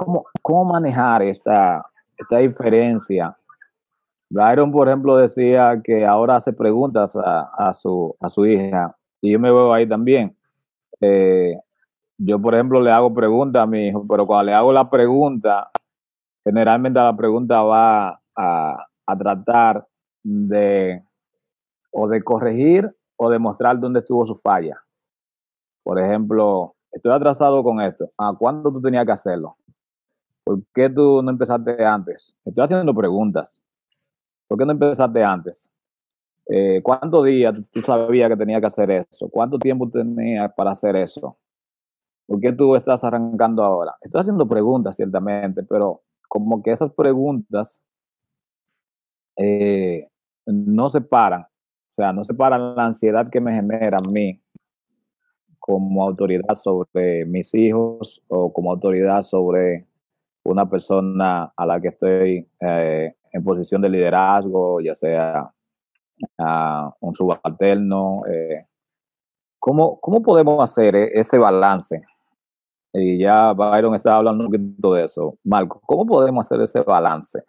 ¿cómo, 0.00 0.24
¿cómo, 0.40 0.64
manejar 0.64 1.22
esta, 1.22 1.84
esta 2.16 2.38
diferencia 2.38 3.36
Byron, 4.30 4.70
por 4.70 4.86
ejemplo, 4.86 5.16
decía 5.16 5.80
que 5.82 6.06
ahora 6.06 6.36
hace 6.36 6.52
preguntas 6.52 7.18
a, 7.20 7.72
su, 7.74 8.14
a 8.20 8.28
su 8.28 8.46
hija, 8.46 8.96
y 9.20 9.32
yo 9.32 9.40
me 9.40 9.50
veo 9.50 9.72
ahí 9.72 9.88
también. 9.88 10.36
Eh, 11.00 11.56
yo, 12.16 12.40
por 12.40 12.54
ejemplo, 12.54 12.80
le 12.80 12.92
hago 12.92 13.12
preguntas 13.12 13.60
a 13.60 13.66
mi 13.66 13.88
hijo, 13.88 14.06
pero 14.08 14.28
cuando 14.28 14.44
le 14.44 14.54
hago 14.54 14.72
la 14.72 14.88
pregunta, 14.88 15.68
generalmente 16.44 17.00
la 17.00 17.16
pregunta 17.16 17.60
va 17.62 18.20
a, 18.36 18.86
a 19.04 19.18
tratar 19.18 19.84
de 20.22 21.02
o 21.90 22.06
de 22.06 22.22
corregir 22.22 22.88
o 23.16 23.30
de 23.30 23.38
mostrar 23.40 23.80
dónde 23.80 23.98
estuvo 23.98 24.24
su 24.24 24.36
falla. 24.36 24.80
Por 25.82 25.98
ejemplo, 25.98 26.76
estoy 26.92 27.12
atrasado 27.12 27.64
con 27.64 27.80
esto. 27.80 28.12
¿A 28.16 28.32
cuándo 28.38 28.70
tú 28.70 28.80
tenías 28.80 29.04
que 29.04 29.12
hacerlo? 29.12 29.56
¿Por 30.50 30.64
qué 30.74 30.90
tú 30.90 31.22
no 31.22 31.30
empezaste 31.30 31.84
antes? 31.84 32.36
Estoy 32.44 32.64
haciendo 32.64 32.92
preguntas. 32.92 33.62
¿Por 34.48 34.58
qué 34.58 34.66
no 34.66 34.72
empezaste 34.72 35.22
antes? 35.22 35.70
Eh, 36.48 36.80
¿Cuántos 36.82 37.24
días 37.24 37.70
tú 37.70 37.80
sabías 37.80 38.28
que 38.28 38.36
tenía 38.36 38.58
que 38.58 38.66
hacer 38.66 38.90
eso? 38.90 39.28
¿Cuánto 39.28 39.60
tiempo 39.60 39.88
tenías 39.88 40.52
para 40.54 40.72
hacer 40.72 40.96
eso? 40.96 41.38
¿Por 42.26 42.40
qué 42.40 42.52
tú 42.52 42.74
estás 42.74 43.04
arrancando 43.04 43.62
ahora? 43.62 43.94
Estoy 44.00 44.22
haciendo 44.22 44.48
preguntas, 44.48 44.96
ciertamente, 44.96 45.62
pero 45.62 46.02
como 46.26 46.60
que 46.64 46.72
esas 46.72 46.92
preguntas 46.94 47.84
eh, 49.36 50.08
no 50.46 50.90
se 50.90 51.00
paran. 51.00 51.42
O 51.42 51.92
sea, 51.92 52.12
no 52.12 52.24
se 52.24 52.34
paran 52.34 52.74
la 52.74 52.86
ansiedad 52.86 53.30
que 53.30 53.40
me 53.40 53.54
genera 53.54 53.98
a 53.98 54.10
mí 54.10 54.42
como 55.60 56.02
autoridad 56.02 56.54
sobre 56.54 57.24
mis 57.24 57.54
hijos 57.54 58.24
o 58.26 58.52
como 58.52 58.72
autoridad 58.72 59.22
sobre 59.22 59.86
una 60.44 60.68
persona 60.68 61.52
a 61.56 61.66
la 61.66 61.80
que 61.80 61.88
estoy 61.88 62.48
eh, 62.60 63.14
en 63.32 63.44
posición 63.44 63.82
de 63.82 63.88
liderazgo, 63.88 64.80
ya 64.80 64.94
sea 64.94 65.50
uh, 66.38 66.90
un 67.00 67.14
subalterno. 67.14 68.22
Eh, 68.26 68.66
¿cómo, 69.58 70.00
¿Cómo 70.00 70.22
podemos 70.22 70.58
hacer 70.60 70.96
e-, 70.96 71.10
ese 71.18 71.38
balance? 71.38 72.02
Y 72.92 73.18
ya 73.18 73.52
Byron 73.52 73.94
estaba 73.94 74.16
hablando 74.16 74.44
un 74.44 74.50
poquito 74.50 74.94
de 74.94 75.04
eso. 75.04 75.38
Marco, 75.44 75.80
¿cómo 75.86 76.06
podemos 76.06 76.46
hacer 76.46 76.60
ese 76.62 76.80
balance 76.80 77.44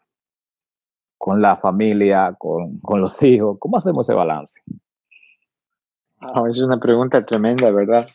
con 1.17 1.41
la 1.41 1.57
familia, 1.57 2.35
con, 2.37 2.79
con 2.79 3.01
los 3.01 3.21
hijos? 3.23 3.57
¿Cómo 3.59 3.77
hacemos 3.77 4.07
ese 4.07 4.15
balance? 4.15 4.61
es 6.47 6.61
una 6.61 6.79
pregunta 6.79 7.25
tremenda, 7.25 7.71
¿verdad? 7.71 8.07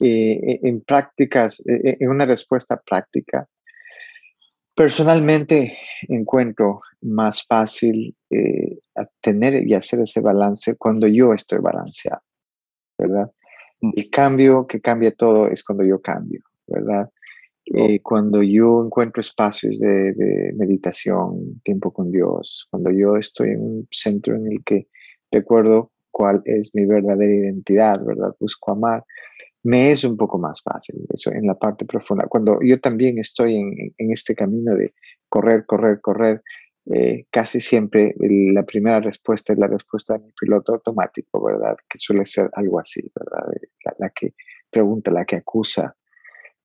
Eh, 0.00 0.58
en 0.64 0.82
prácticas, 0.82 1.62
en 1.64 2.10
una 2.10 2.26
respuesta 2.26 2.76
práctica, 2.84 3.48
Personalmente 4.74 5.76
encuentro 6.08 6.78
más 7.00 7.46
fácil 7.46 8.16
eh, 8.30 8.78
tener 9.20 9.66
y 9.66 9.74
hacer 9.74 10.00
ese 10.00 10.20
balance 10.20 10.76
cuando 10.76 11.06
yo 11.06 11.32
estoy 11.32 11.60
balanceado, 11.60 12.22
¿verdad? 12.98 13.30
Mm. 13.80 13.90
El 13.96 14.10
cambio 14.10 14.66
que 14.66 14.80
cambia 14.80 15.12
todo 15.12 15.48
es 15.48 15.62
cuando 15.62 15.84
yo 15.84 16.00
cambio, 16.00 16.42
¿verdad? 16.66 17.08
Eh, 17.66 18.00
cuando 18.00 18.42
yo 18.42 18.84
encuentro 18.84 19.20
espacios 19.20 19.78
de, 19.78 20.12
de, 20.12 20.52
meditación, 20.56 21.60
tiempo 21.62 21.92
con 21.92 22.10
Dios, 22.10 22.66
cuando 22.70 22.90
yo 22.90 23.16
estoy 23.16 23.50
en 23.50 23.62
un 23.62 23.88
centro 23.90 24.34
en 24.34 24.52
el 24.52 24.64
que 24.64 24.88
recuerdo 25.30 25.92
cuál 26.10 26.42
es 26.44 26.74
mi 26.74 26.84
verdadera 26.84 27.32
identidad, 27.32 28.04
¿verdad? 28.04 28.34
Busco 28.38 28.72
amar, 28.72 29.04
me 29.64 29.90
es 29.90 30.04
un 30.04 30.16
poco 30.16 30.38
más 30.38 30.62
fácil, 30.62 31.06
eso 31.08 31.32
en 31.32 31.46
la 31.46 31.58
parte 31.58 31.86
profunda. 31.86 32.26
Cuando 32.26 32.58
yo 32.62 32.78
también 32.80 33.18
estoy 33.18 33.56
en, 33.56 34.10
este 34.10 34.34
camino 34.34 34.74
de 34.74 34.92
correr, 35.28 35.64
correr, 35.66 36.00
correr, 36.02 36.42
eh, 36.92 37.24
casi 37.30 37.60
siempre 37.60 38.14
la 38.18 38.62
primera 38.64 39.00
respuesta 39.00 39.54
es 39.54 39.58
la 39.58 39.66
respuesta 39.66 40.14
de 40.14 40.24
mi 40.24 40.32
piloto 40.38 40.74
automático, 40.74 41.42
¿verdad? 41.42 41.76
Que 41.88 41.96
suele 41.96 42.26
ser 42.26 42.50
algo 42.52 42.78
así, 42.78 43.10
¿verdad? 43.14 43.46
La, 43.98 44.10
que 44.10 44.34
pregunta, 44.70 45.10
la 45.10 45.24
que 45.24 45.36
acusa, 45.36 45.96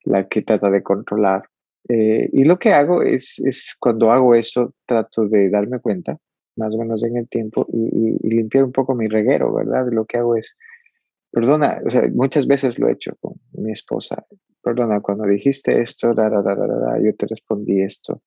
la 0.04 0.28
que 0.28 0.42
trata 0.42 0.70
de 0.70 0.84
controlar. 0.84 1.44
Eh, 1.88 2.30
y 2.34 2.44
lo 2.44 2.60
que 2.60 2.74
hago 2.74 3.02
es, 3.02 3.40
es, 3.40 3.78
cuando 3.80 4.12
hago 4.12 4.36
eso, 4.36 4.74
trato 4.86 5.26
de 5.26 5.50
darme 5.50 5.80
cuenta, 5.80 6.18
más 6.58 6.76
o 6.76 6.80
menos 6.80 7.02
en 7.06 7.16
el 7.16 7.30
tiempo, 7.30 7.66
y 7.72 8.28
limpiar 8.28 8.66
un 8.66 8.74
poco 8.74 8.94
mi 8.94 9.08
reguero, 9.08 9.54
¿verdad? 9.54 9.88
Lo 9.90 10.04
que 10.04 10.18
hago 10.18 10.36
es 10.36 10.58
perdona, 11.32 11.82
o 11.86 11.90
sea, 11.90 12.04
muchas 12.14 12.48
veces 12.48 12.80
lo 12.80 12.88
he 12.88 12.94
hecho 12.94 13.16
con 13.20 13.34
mi 13.54 13.72
esposa, 13.72 14.26
perdona, 14.64 15.00
cuando 15.02 15.26
dijiste 15.26 15.82
esto, 15.82 16.14
yo 16.14 17.16
te 17.16 17.28
respondí 17.28 17.82
esto. 17.82 18.22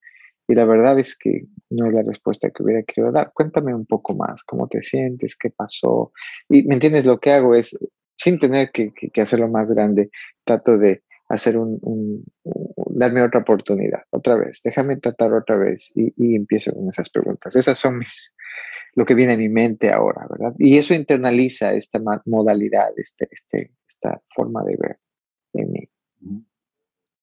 Y 0.48 0.54
la 0.54 0.64
verdad 0.64 0.98
es 0.98 1.16
que 1.16 1.46
no 1.70 1.86
es 1.86 1.94
la 1.94 2.02
respuesta 2.02 2.50
que 2.50 2.62
hubiera 2.62 2.82
querido 2.82 3.12
dar. 3.12 3.30
Cuéntame 3.32 3.74
un 3.74 3.86
poco 3.86 4.14
más, 4.14 4.42
cómo 4.42 4.66
te 4.66 4.82
sientes, 4.82 5.36
qué 5.36 5.50
pasó. 5.50 6.12
Y, 6.48 6.64
¿me 6.64 6.74
entiendes? 6.74 7.06
Lo 7.06 7.20
que 7.20 7.30
hago 7.30 7.54
es, 7.54 7.78
sin 8.16 8.38
tener 8.38 8.70
que, 8.72 8.92
hacerlo 9.20 9.48
más 9.48 9.70
grande, 9.70 10.10
trato 10.44 10.76
de 10.76 11.02
hacer 11.28 11.56
un, 11.56 12.24
darme 12.90 13.22
otra 13.22 13.40
oportunidad, 13.40 14.02
otra 14.10 14.34
vez, 14.34 14.60
déjame 14.62 14.96
tratar 14.98 15.32
otra 15.32 15.56
vez 15.56 15.90
y 15.94 16.36
empiezo 16.36 16.74
con 16.74 16.88
esas 16.88 17.08
preguntas. 17.08 17.56
Esas 17.56 17.78
son 17.78 17.96
mis, 17.98 18.36
lo 18.94 19.04
que 19.04 19.14
viene 19.14 19.32
a 19.32 19.38
mi 19.38 19.48
mente 19.48 19.90
ahora, 19.90 20.26
¿verdad? 20.28 20.54
Y 20.58 20.76
eso 20.76 20.94
internaliza 20.94 21.72
esta 21.72 22.00
modalidad, 22.26 22.92
este, 22.96 23.26
este, 23.30 23.72
esta 23.86 24.22
forma 24.28 24.62
de 24.64 24.76
ver 24.78 24.98
en 25.54 25.72
mí. 25.72 25.88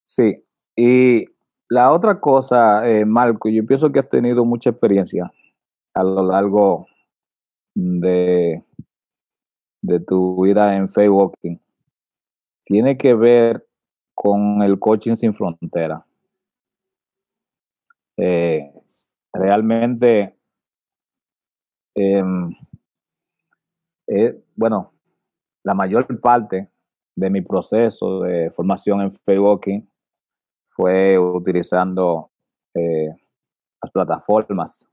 Sí, 0.06 0.44
y 0.76 1.26
la 1.70 1.92
otra 1.92 2.20
cosa, 2.20 2.90
eh, 2.90 3.06
Marco, 3.06 3.50
yo 3.50 3.66
pienso 3.66 3.92
que 3.92 4.00
has 4.00 4.10
tenido 4.10 4.44
mucha 4.46 4.72
experiencia 4.72 5.32
a 5.94 6.04
lo 6.04 6.24
largo 6.24 6.88
de, 7.76 8.64
de 9.82 10.00
tu 10.00 10.44
vida 10.44 10.76
en 10.76 10.88
Walking. 11.12 11.58
Tiene 12.64 12.98
que 12.98 13.14
ver 13.14 13.68
con 14.16 14.64
el 14.64 14.80
coaching 14.80 15.16
sin 15.16 15.34
frontera. 15.34 16.06
Eh, 18.18 18.74
realmente 19.32 20.39
Em, 22.02 22.56
eh, 24.08 24.42
bueno, 24.56 24.94
la 25.66 25.74
mayor 25.74 26.08
parte 26.22 26.70
de 27.14 27.30
mi 27.30 27.42
proceso 27.42 28.22
de 28.22 28.50
formación 28.52 29.02
en 29.02 29.40
Walking 29.40 29.82
fue 30.70 31.20
utilizando 31.20 32.32
eh, 32.74 33.10
las 33.84 33.92
plataformas. 33.92 34.90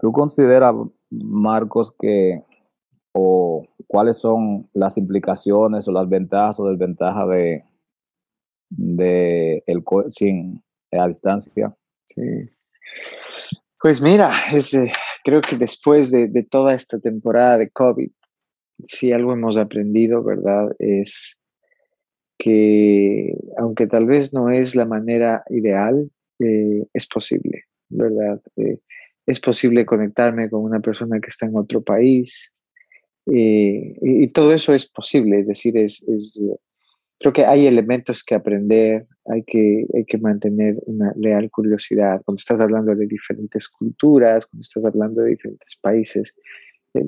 ¿Tú 0.00 0.12
consideras, 0.12 0.74
Marcos, 1.10 1.92
que 1.92 2.42
o 3.12 3.66
cuáles 3.86 4.16
son 4.16 4.70
las 4.72 4.96
implicaciones 4.96 5.86
o 5.86 5.92
las 5.92 6.08
ventajas 6.08 6.58
o 6.58 6.70
desventajas 6.70 7.28
de, 7.28 7.64
de 8.70 9.62
el 9.66 9.84
coaching 9.84 10.58
a 10.90 11.06
distancia? 11.06 11.76
Sí. 12.06 12.22
Pues 13.84 14.00
mira, 14.00 14.32
eh, 14.50 14.92
creo 15.24 15.42
que 15.42 15.56
después 15.56 16.10
de, 16.10 16.42
toda 16.44 16.72
esta 16.72 16.98
temporada 16.98 17.58
de 17.58 17.68
COVID, 17.68 18.08
si 18.82 19.12
algo 19.12 19.34
hemos 19.34 19.58
aprendido, 19.58 20.24
¿verdad? 20.24 20.74
Es 20.78 21.38
que 22.38 23.34
aunque 23.58 23.86
tal 23.86 24.06
vez 24.06 24.32
no 24.32 24.48
es 24.48 24.74
la 24.74 24.86
manera 24.86 25.44
ideal, 25.50 26.10
eh, 26.38 26.86
es 26.94 27.06
posible, 27.06 27.64
¿verdad? 27.90 28.40
Eh, 28.56 28.78
es 29.26 29.38
posible 29.38 29.84
conectarme 29.84 30.48
con 30.48 30.62
una 30.62 30.80
persona 30.80 31.20
que 31.20 31.28
está 31.28 31.44
en 31.44 31.54
otro 31.54 31.82
país 31.82 32.54
y, 33.26 33.96
y, 34.00 34.26
todo 34.28 34.54
eso 34.54 34.72
es 34.72 34.90
posible, 34.90 35.40
es 35.40 35.48
decir, 35.48 35.76
es 35.76 36.06
creo 37.18 37.32
que 37.32 37.44
hay 37.44 37.66
elementos 37.66 38.22
que 38.24 38.34
aprender, 38.34 39.06
hay 39.26 39.42
que, 39.44 39.86
hay 39.94 40.04
que 40.04 40.18
mantener 40.18 40.76
una 40.86 41.12
real 41.16 41.50
curiosidad. 41.50 42.22
Cuando 42.24 42.38
estás 42.38 42.60
hablando 42.60 42.94
de 42.94 43.06
diferentes 43.06 43.68
culturas, 43.68 44.46
cuando 44.46 44.62
estás 44.62 44.84
hablando 44.84 45.22
de 45.22 45.30
diferentes 45.30 45.76
países, 45.80 46.36
eh, 46.94 47.04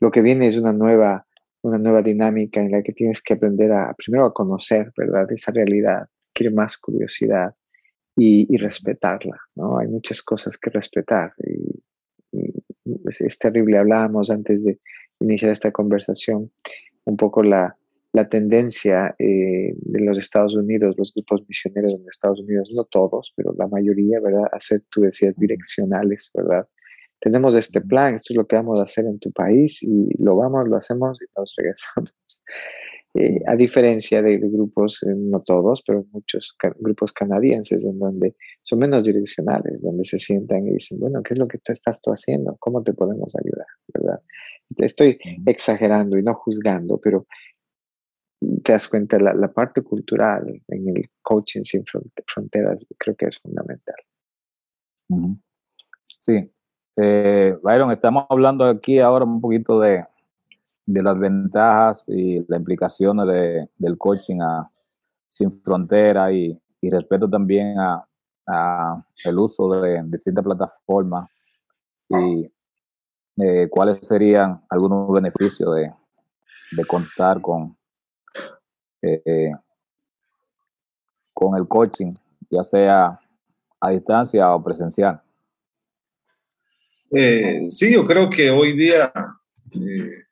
lo 0.00 0.10
que 0.10 0.22
viene 0.22 0.46
es 0.46 0.56
una 0.56 0.72
nueva, 0.72 1.26
una 1.62 1.78
nueva 1.78 2.02
dinámica 2.02 2.60
en 2.60 2.70
la 2.70 2.82
que 2.82 2.92
tienes 2.92 3.22
que 3.22 3.34
aprender 3.34 3.72
a, 3.72 3.94
primero 3.94 4.24
a 4.24 4.32
conocer, 4.32 4.92
¿verdad? 4.96 5.30
Esa 5.30 5.52
realidad, 5.52 6.08
quiere 6.32 6.54
más 6.54 6.78
curiosidad 6.78 7.54
y, 8.16 8.56
respetarla, 8.58 9.38
¿no? 9.54 9.78
Hay 9.78 9.88
muchas 9.88 10.22
cosas 10.22 10.58
que 10.58 10.70
respetar 10.70 11.32
y, 11.38 11.82
es, 13.08 13.20
es 13.20 13.38
terrible. 13.38 13.78
Hablábamos 13.78 14.30
antes 14.30 14.64
de 14.64 14.78
iniciar 15.20 15.50
esta 15.50 15.70
conversación 15.70 16.50
un 17.04 17.16
poco 17.16 17.42
la, 17.42 17.76
la 18.12 18.28
tendencia 18.28 19.14
eh, 19.18 19.72
de 19.76 20.00
los 20.00 20.18
Estados 20.18 20.54
Unidos, 20.56 20.94
los 20.98 21.12
grupos 21.14 21.42
misioneros 21.46 21.94
en 21.94 22.04
Estados 22.08 22.40
Unidos, 22.40 22.72
no 22.76 22.84
todos, 22.84 23.32
pero 23.36 23.54
la 23.56 23.68
mayoría, 23.68 24.20
¿verdad? 24.20 24.44
Hacer, 24.52 24.82
tú 24.90 25.00
decías, 25.02 25.36
direccionales, 25.36 26.30
¿verdad? 26.34 26.68
Tenemos 27.20 27.54
este 27.54 27.80
plan, 27.80 28.14
esto 28.14 28.32
es 28.32 28.36
lo 28.36 28.46
que 28.46 28.56
vamos 28.56 28.80
a 28.80 28.84
hacer 28.84 29.04
en 29.04 29.18
tu 29.18 29.30
país 29.30 29.82
y 29.82 30.08
lo 30.18 30.36
vamos, 30.36 30.68
lo 30.68 30.76
hacemos 30.76 31.18
y 31.20 31.26
nos 31.38 31.54
regresamos. 31.56 32.14
Eh, 33.14 33.40
a 33.48 33.56
diferencia 33.56 34.22
de, 34.22 34.38
grupos, 34.38 35.02
eh, 35.02 35.12
no 35.16 35.40
todos, 35.40 35.82
pero 35.84 36.06
muchos 36.12 36.56
grupos 36.78 37.12
canadienses 37.12 37.84
en 37.84 37.98
donde 37.98 38.36
son 38.62 38.78
menos 38.78 39.02
direccionales, 39.02 39.82
donde 39.82 40.04
se 40.04 40.16
sientan 40.20 40.68
y 40.68 40.74
dicen, 40.74 41.00
bueno, 41.00 41.20
¿qué 41.20 41.34
es 41.34 41.40
lo 41.40 41.48
que 41.48 41.58
tú 41.58 41.72
estás 41.72 42.00
tú 42.00 42.12
haciendo? 42.12 42.56
¿Cómo 42.60 42.84
te 42.84 42.92
podemos 42.94 43.34
ayudar? 43.34 43.66
¿verdad? 43.92 44.20
Estoy 44.76 45.18
exagerando 45.44 46.16
y 46.18 46.22
no 46.22 46.34
juzgando, 46.34 46.98
pero 46.98 47.26
te 48.62 48.72
das 48.72 48.88
cuenta, 48.88 49.18
la, 49.18 49.52
parte 49.52 49.82
cultural 49.82 50.62
en 50.68 50.88
el 50.88 51.10
coaching 51.22 51.62
sin 51.62 51.84
fronteras 52.26 52.86
creo 52.98 53.14
que 53.14 53.26
es 53.26 53.38
fundamental. 53.38 53.96
Sí. 56.02 56.50
Eh, 56.96 57.56
Byron, 57.62 57.90
estamos 57.92 58.24
hablando 58.28 58.64
aquí 58.64 58.98
ahora 58.98 59.24
un 59.24 59.40
poquito 59.40 59.78
de, 59.80 60.04
de 60.86 61.02
las 61.02 61.18
ventajas 61.18 62.04
y 62.08 62.38
las 62.48 62.58
implicaciones 62.58 63.26
de, 63.26 63.68
del 63.76 63.98
coaching 63.98 64.38
sin 65.28 65.52
frontera 65.52 66.32
y, 66.32 66.58
y 66.80 66.90
respeto 66.90 67.28
también 67.28 67.78
a, 67.78 68.04
a, 68.46 69.04
el 69.24 69.38
uso 69.38 69.80
de 69.80 70.02
distintas 70.04 70.44
plataformas 70.44 71.28
y 72.08 72.50
eh, 73.36 73.68
cuáles 73.70 74.06
serían 74.06 74.62
algunos 74.68 75.10
beneficios 75.12 75.76
de, 75.76 75.92
de 76.72 76.84
contar 76.84 77.40
con, 77.40 77.76
eh, 79.02 79.52
con 81.32 81.56
el 81.56 81.66
coaching, 81.66 82.12
ya 82.50 82.62
sea 82.62 83.18
a 83.80 83.90
distancia 83.90 84.54
o 84.54 84.62
presencial. 84.62 85.20
Eh, 87.10 87.66
sí, 87.68 87.92
yo 87.92 88.04
creo 88.04 88.28
que 88.28 88.50
hoy 88.50 88.76
día, 88.76 89.12
eh, 89.72 90.24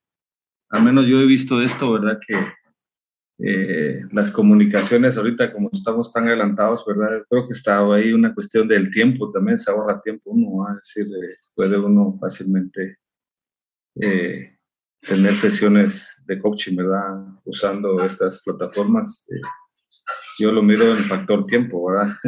al 0.68 0.82
menos 0.82 1.06
yo 1.06 1.20
he 1.20 1.26
visto 1.26 1.62
esto, 1.62 1.92
¿verdad? 1.92 2.18
Que 2.26 2.36
las 4.10 4.32
comunicaciones 4.32 5.16
ahorita, 5.16 5.52
como 5.52 5.70
estamos 5.72 6.12
tan 6.12 6.26
adelantados, 6.26 6.84
¿verdad? 6.84 7.24
Creo 7.30 7.46
que 7.46 7.52
está 7.52 7.78
ahí 7.94 8.12
una 8.12 8.34
cuestión 8.34 8.66
del 8.66 8.90
tiempo, 8.90 9.30
también 9.30 9.56
se 9.56 9.70
ahorra 9.70 10.02
tiempo 10.02 10.32
uno, 10.32 10.64
va 10.64 10.72
a 10.72 10.74
decir, 10.74 11.06
puede 11.54 11.78
uno 11.78 12.18
fácilmente 12.20 12.98
tener 15.02 15.36
sesiones 15.36 16.22
de 16.26 16.38
coaching, 16.38 16.76
¿verdad? 16.76 17.10
Usando 17.44 18.02
estas 18.04 18.42
plataformas. 18.42 19.26
yo 20.38 20.52
lo 20.52 20.62
miro 20.62 20.96
en 20.96 21.04
factor 21.04 21.46
tiempo, 21.46 21.86
¿verdad? 21.86 22.08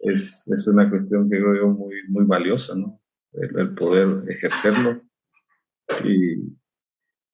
es, 0.00 0.50
es, 0.50 0.68
una 0.68 0.88
cuestión 0.88 1.28
que 1.28 1.36
creo 1.36 1.56
yo 1.56 1.68
muy, 1.68 1.94
muy 2.08 2.24
valiosa, 2.24 2.74
¿no? 2.74 3.00
El, 3.32 3.74
poder 3.74 4.24
ejercerlo 4.28 5.02
y, 6.02 6.56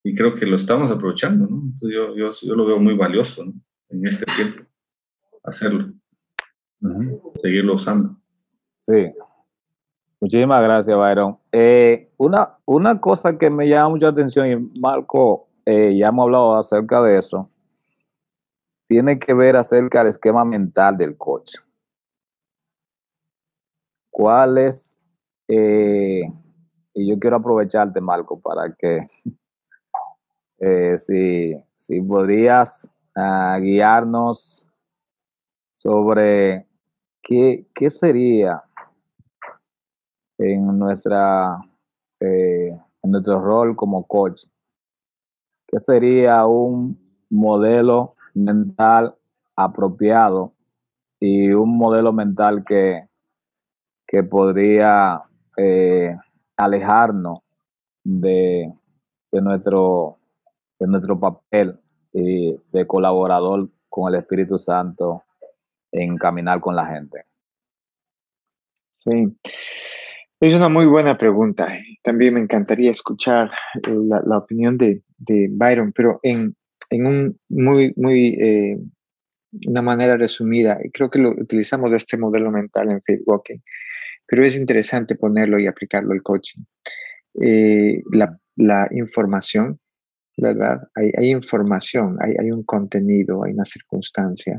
y, 0.03 0.15
creo 0.15 0.35
que 0.35 0.45
lo 0.45 0.57
estamos 0.57 0.91
aprovechando, 0.91 1.47
¿no? 1.47 1.73
yo, 1.81 2.15
yo, 2.17 2.33
yo, 2.33 2.55
lo 2.55 2.67
veo 2.67 2.79
muy 2.79 2.95
valioso, 2.95 3.45
¿no? 3.45 3.55
En 3.89 4.07
este 4.07 4.27
tiempo, 4.27 4.65
hacerlo, 5.45 5.95
seguirlo 7.37 7.75
usando. 7.75 8.21
Sí. 8.79 9.13
Muchísimas 10.25 10.63
gracias, 10.63 10.97
Byron. 10.97 11.39
Eh, 11.53 12.11
una, 12.17 12.57
una 12.65 12.99
cosa 12.99 13.37
que 13.37 13.51
me 13.51 13.69
llama 13.69 13.91
mucha 13.91 14.09
atención, 14.09 14.47
y 14.51 14.81
Marco, 14.81 15.49
eh, 15.67 15.95
ya 15.99 16.09
hemos 16.09 16.25
hablado 16.25 16.57
acerca 16.57 17.03
de 17.03 17.19
eso, 17.19 17.51
tiene 18.87 19.19
que 19.19 19.35
ver 19.35 19.55
acerca 19.55 19.99
del 19.99 20.09
esquema 20.09 20.43
mental 20.47 20.97
del 20.97 21.19
coche 21.19 21.59
cuáles, 24.09 24.99
eh, 25.47 26.23
y 26.95 27.11
yo 27.11 27.19
quiero 27.19 27.37
aprovecharte, 27.37 28.01
Marco, 28.01 28.41
para 28.41 28.75
que 28.75 29.07
eh, 30.59 30.97
si, 30.97 31.55
si, 31.77 32.01
podrías 32.01 32.91
ah, 33.15 33.59
guiarnos 33.61 34.71
sobre 35.75 36.67
qué, 37.21 37.67
qué, 37.75 37.91
sería 37.91 38.63
en 40.39 40.79
nuestra 40.79 41.59
eh, 42.21 42.71
en 43.03 43.11
nuestro 43.11 43.41
rol 43.41 43.77
como 43.77 44.05
coach, 44.07 44.45
qué 45.67 45.79
sería 45.79 46.47
un 46.47 46.99
modelo 47.31 48.15
mental 48.35 49.15
apropiado 49.57 50.53
y 51.21 51.53
un 51.53 51.77
modelo 51.77 52.13
mental 52.13 52.65
que 52.67 53.09
que 54.07 54.23
podría 54.23 55.23
eh, 55.57 56.17
alejarnos 56.57 57.41
de, 58.05 58.73
nuestro, 59.33 60.19
de 60.79 60.87
nuestro 60.87 61.19
papel 61.19 61.81
de 62.13 62.87
colaborador 62.87 63.69
con 63.89 64.13
el 64.13 64.21
Espíritu 64.21 64.57
Santo 64.57 65.25
en 65.91 66.17
caminar 66.17 66.61
con 66.61 66.77
la 66.77 66.87
gente. 66.87 67.25
Sí, 68.93 69.37
es 70.49 70.55
una 70.55 70.69
muy 70.69 70.87
buena 70.87 71.17
pregunta. 71.17 71.67
También 72.03 72.35
me 72.35 72.41
encantaría 72.41 72.91
escuchar 72.91 73.51
la, 73.85 74.39
opinión 74.39 74.77
de, 74.79 75.03
Byron, 75.51 75.93
pero 75.93 76.21
en, 76.23 76.57
un 76.91 77.39
muy, 77.49 77.93
muy, 77.97 78.37
eh, 78.41 78.79
una 79.67 79.83
manera 79.83 80.17
resumida, 80.17 80.79
creo 80.93 81.11
que 81.11 81.19
lo 81.19 81.31
utilizamos 81.31 81.93
este 81.93 82.17
modelo 82.17 82.51
mental 82.51 82.91
en 82.91 83.03
Faith 83.03 83.23
Walking 83.27 83.59
pero 84.27 84.45
es 84.45 84.57
interesante 84.57 85.17
ponerlo 85.17 85.59
y 85.59 85.67
aplicarlo 85.67 86.13
al 86.13 86.23
coaching. 86.23 86.63
Eh, 87.41 88.03
la, 88.57 88.89
información, 88.93 89.79
¿verdad? 90.37 90.89
Hay, 90.95 91.29
información, 91.31 92.17
hay, 92.21 92.35
hay, 92.39 92.51
un 92.51 92.63
contenido, 92.65 93.45
hay 93.45 93.53
una 93.53 93.65
circunstancia. 93.65 94.59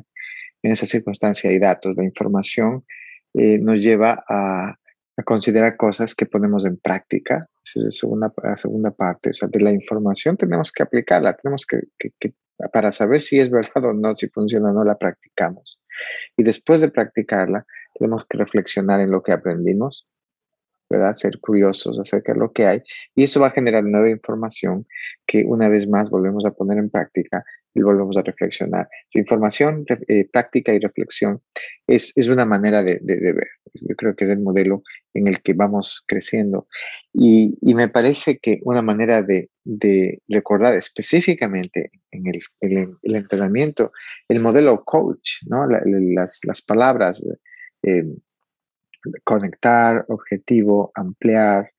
En 0.61 0.71
esa 0.71 0.85
circunstancia 0.85 1.49
hay 1.49 1.59
datos. 1.59 1.95
La 1.95 2.03
información 2.03 2.85
eh, 3.33 3.57
nos 3.59 3.81
lleva 3.81 4.23
a, 4.27 4.77
considerar 5.23 5.77
cosas 5.77 6.13
que 6.13 6.25
ponemos 6.25 6.65
en 6.65 6.77
práctica. 6.77 7.47
Esa 7.63 7.79
es 7.79 7.85
la 7.85 7.91
segunda, 7.91 8.33
segunda 8.55 8.91
parte. 8.91 9.29
O 9.29 9.33
sea, 9.33 9.47
de 9.47 9.61
la 9.61 9.71
información 9.71 10.37
tenemos 10.37 10.71
que 10.71 10.83
aplicarla, 10.83 11.33
tenemos 11.33 11.65
que, 11.65 11.79
que, 11.97 12.33
para 12.71 12.91
saber 12.91 13.21
si 13.21 13.39
es 13.39 13.49
verdad 13.49 13.85
o 13.85 13.93
no, 13.93 14.13
si 14.15 14.27
funciona 14.29 14.71
o 14.71 14.73
no, 14.73 14.83
la 14.83 14.97
practicamos. 14.97 15.81
Y 16.35 16.43
después 16.43 16.81
de 16.81 16.89
practicarla, 16.89 17.65
tenemos 17.93 18.25
que 18.25 18.37
reflexionar 18.37 18.99
en 18.99 19.11
lo 19.11 19.23
que 19.23 19.31
aprendimos, 19.31 20.05
¿verdad? 20.89 21.13
Ser 21.13 21.39
curiosos 21.39 21.99
acerca 21.99 22.33
de 22.33 22.39
lo 22.39 22.51
que 22.51 22.65
hay. 22.65 22.83
Y 23.15 23.23
eso 23.23 23.39
va 23.39 23.47
a 23.47 23.51
generar 23.51 23.83
nueva 23.83 24.09
información 24.09 24.85
que 25.25 25.43
una 25.45 25.69
vez 25.69 25.87
más 25.87 26.09
volvemos 26.09 26.45
a 26.45 26.51
poner 26.51 26.77
en 26.77 26.89
práctica 26.89 27.43
y 27.75 27.81
volvemos 27.81 28.17
a 28.17 28.21
reflexionar. 28.21 28.87
Información, 29.11 29.85
eh, 30.07 30.27
práctica 30.31 30.73
y 30.73 30.79
reflexión 30.79 31.41
es, 31.85 32.17
es 32.17 32.29
una 32.29 32.45
manera 32.45 32.81
de, 32.81 32.99
de, 33.01 33.33
ver. 33.33 33.47
Yo 33.73 33.95
creo 33.95 34.15
que 34.15 34.23
es 34.23 34.31
el 34.31 34.39
modelo 34.39 34.81
en 35.13 35.27
el 35.27 35.41
que 35.41 35.53
vamos 35.53 36.03
creciendo. 36.07 36.67
Y, 37.13 37.57
y 37.61 37.75
me 37.75 37.89
parece 37.89 38.37
que 38.37 38.59
una 38.63 38.81
manera 38.81 39.21
de, 39.21 39.49
de 39.65 40.21
recordar 40.29 40.75
específicamente 40.75 41.91
en 42.11 42.23
el, 42.27 42.41
el, 43.03 43.15
entrenamiento, 43.15 43.91
el 44.29 44.39
modelo 44.39 44.83
coach, 44.85 45.43
¿no? 45.47 45.67
las, 45.67 46.39
las 46.45 46.61
palabras 46.61 47.27
eh, 47.83 48.05
conectar, 49.23 50.05
objetivo, 50.07 50.91
ampliar, 50.95 51.71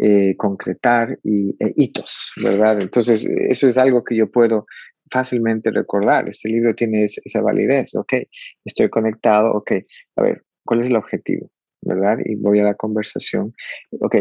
eh, 0.00 0.36
concretar 0.36 1.18
y 1.24 1.50
e 1.58 1.72
hitos, 1.76 2.32
¿verdad? 2.36 2.80
Entonces, 2.80 3.24
eso 3.24 3.68
es 3.68 3.76
algo 3.76 4.04
que 4.04 4.16
yo 4.16 4.30
puedo 4.30 4.66
fácilmente 5.10 5.70
recordar. 5.70 6.28
Este 6.28 6.48
libro 6.48 6.74
tiene 6.74 7.04
esa 7.04 7.40
validez, 7.40 7.94
ok, 7.94 8.14
estoy 8.64 8.88
conectado, 8.88 9.52
ok, 9.52 9.72
a 10.16 10.22
ver, 10.22 10.44
¿cuál 10.64 10.80
es 10.80 10.88
el 10.88 10.96
objetivo? 10.96 11.50
¿verdad? 11.82 12.18
Y 12.24 12.34
voy 12.36 12.58
a 12.58 12.64
la 12.64 12.74
conversación. 12.74 13.54
Ok, 14.00 14.16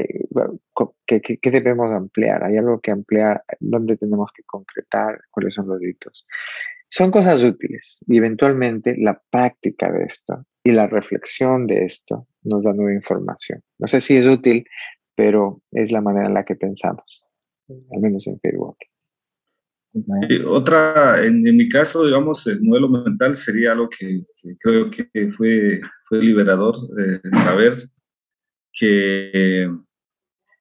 ¿qué, 1.05 1.21
qué, 1.21 1.51
debemos 1.51 1.91
ampliar? 1.91 2.43
¿Hay 2.43 2.57
algo 2.57 2.79
que 2.79 2.91
ampliar? 2.91 3.43
¿Dónde 3.59 3.97
tenemos 3.97 4.31
que 4.33 4.43
concretar? 4.43 5.19
¿Cuáles 5.31 5.55
son 5.55 5.67
los 5.67 5.81
hitos? 5.83 6.25
Son 6.87 7.11
cosas 7.11 7.43
útiles 7.43 8.03
y 8.07 8.17
eventualmente 8.17 8.95
la 8.97 9.21
práctica 9.29 9.91
de 9.91 10.05
esto 10.05 10.45
y 10.63 10.71
la 10.71 10.87
reflexión 10.87 11.67
de 11.67 11.85
esto 11.85 12.27
nos 12.43 12.63
da 12.63 12.73
nueva 12.73 12.93
información. 12.93 13.61
No 13.77 13.87
sé 13.87 14.01
si 14.01 14.17
es 14.17 14.25
útil, 14.25 14.65
pero 15.15 15.61
es 15.71 15.91
la 15.91 16.01
manera 16.01 16.27
en 16.27 16.33
la 16.33 16.43
que 16.43 16.55
pensamos, 16.55 17.25
al 17.67 17.99
menos 17.99 18.25
en 18.27 18.39
Facebook. 18.39 18.77
Otra, 20.47 21.25
en, 21.25 21.41
mi 21.43 21.67
caso, 21.67 22.05
digamos, 22.05 22.45
el 22.47 22.61
modelo 22.61 22.89
mental 22.89 23.35
sería 23.35 23.71
algo 23.71 23.89
que, 23.89 24.23
creo 24.59 24.89
que 24.89 25.31
fue, 25.35 25.81
fue 26.07 26.21
liberador, 26.21 26.75
de 26.89 27.19
saber 27.43 27.75
que 28.71 29.69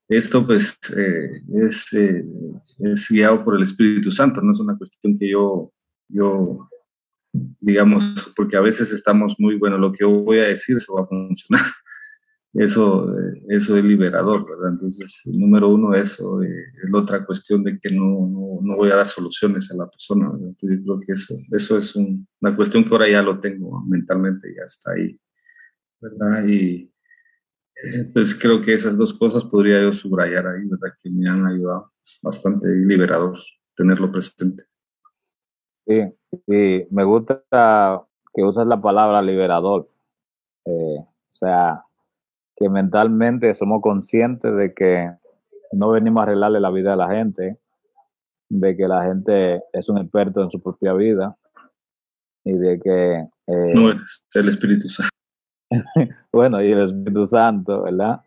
esto 0.08 0.46
pues 0.46 0.78
eh, 0.96 1.30
es, 1.62 1.92
eh, 1.92 2.24
es, 2.78 3.08
guiado 3.10 3.44
por 3.44 3.56
el 3.56 3.62
Espíritu 3.64 4.10
Santo, 4.10 4.40
no 4.40 4.52
es 4.52 4.60
una 4.60 4.76
cuestión 4.76 5.18
que 5.18 5.30
yo, 5.30 5.72
yo 6.08 6.68
digamos, 7.60 8.32
porque 8.34 8.56
a 8.56 8.60
veces 8.60 8.90
estamos 8.90 9.34
muy, 9.38 9.56
bueno, 9.56 9.76
lo 9.76 9.92
que 9.92 9.98
yo 10.00 10.10
voy 10.10 10.38
a 10.38 10.48
decir, 10.48 10.76
eso 10.76 10.94
va 10.94 11.02
a 11.02 11.06
funcionar. 11.06 11.66
Eso, 12.58 13.06
eso 13.48 13.76
es 13.76 13.84
liberador, 13.84 14.44
¿verdad? 14.48 14.72
Entonces, 14.72 15.22
número 15.32 15.68
uno, 15.68 15.94
eso, 15.94 16.42
eh, 16.42 16.64
la 16.90 16.98
otra 16.98 17.24
cuestión 17.24 17.62
de 17.62 17.78
que 17.78 17.90
no, 17.90 18.28
no, 18.28 18.58
no, 18.62 18.76
voy 18.76 18.90
a 18.90 18.96
dar 18.96 19.06
soluciones 19.06 19.70
a 19.70 19.76
la 19.76 19.88
persona, 19.88 20.30
¿verdad? 20.30 20.48
Entonces, 20.48 20.78
yo 20.80 20.84
creo 20.84 21.00
que 21.00 21.12
eso, 21.12 21.34
eso 21.52 21.76
es 21.76 21.96
una 21.96 22.56
cuestión 22.56 22.84
que 22.84 22.90
ahora 22.90 23.08
ya 23.08 23.22
lo 23.22 23.38
tengo 23.38 23.82
mentalmente, 23.86 24.48
ya 24.56 24.64
está 24.64 24.92
ahí, 24.92 25.18
¿verdad? 26.00 26.46
Y 26.48 26.92
entonces 27.80 28.34
creo 28.34 28.60
que 28.60 28.74
esas 28.74 28.96
dos 28.96 29.14
cosas 29.14 29.44
podría 29.44 29.80
yo 29.80 29.92
subrayar 29.92 30.46
ahí, 30.48 30.64
¿verdad? 30.64 30.94
Que 31.02 31.10
me 31.10 31.28
han 31.28 31.46
ayudado 31.46 31.92
bastante 32.22 32.68
liberados 32.68 33.60
tenerlo 33.76 34.10
presente. 34.10 34.64
Sí, 35.86 36.02
y 36.48 36.86
me 36.90 37.04
gusta 37.04 37.44
que 38.34 38.42
usas 38.42 38.66
la 38.66 38.80
palabra 38.80 39.22
liberador. 39.22 39.88
Eh, 40.64 40.98
o 40.98 41.14
sea, 41.30 41.84
que 42.58 42.68
mentalmente 42.68 43.54
somos 43.54 43.80
conscientes 43.80 44.54
de 44.56 44.74
que 44.74 45.10
no 45.72 45.90
venimos 45.90 46.20
a 46.20 46.22
arreglarle 46.24 46.60
la 46.60 46.70
vida 46.70 46.94
a 46.94 46.96
la 46.96 47.08
gente, 47.08 47.58
de 48.48 48.76
que 48.76 48.88
la 48.88 49.04
gente 49.04 49.62
es 49.72 49.88
un 49.88 49.98
experto 49.98 50.42
en 50.42 50.50
su 50.50 50.60
propia 50.60 50.92
vida 50.94 51.36
y 52.44 52.52
de 52.52 52.80
que... 52.80 53.28
Eh, 53.46 53.74
no 53.74 53.90
es 53.92 54.24
el 54.34 54.48
Espíritu 54.48 54.88
Santo. 54.88 55.10
bueno, 56.32 56.62
y 56.62 56.72
el 56.72 56.80
Espíritu 56.80 57.26
Santo, 57.26 57.82
¿verdad? 57.82 58.22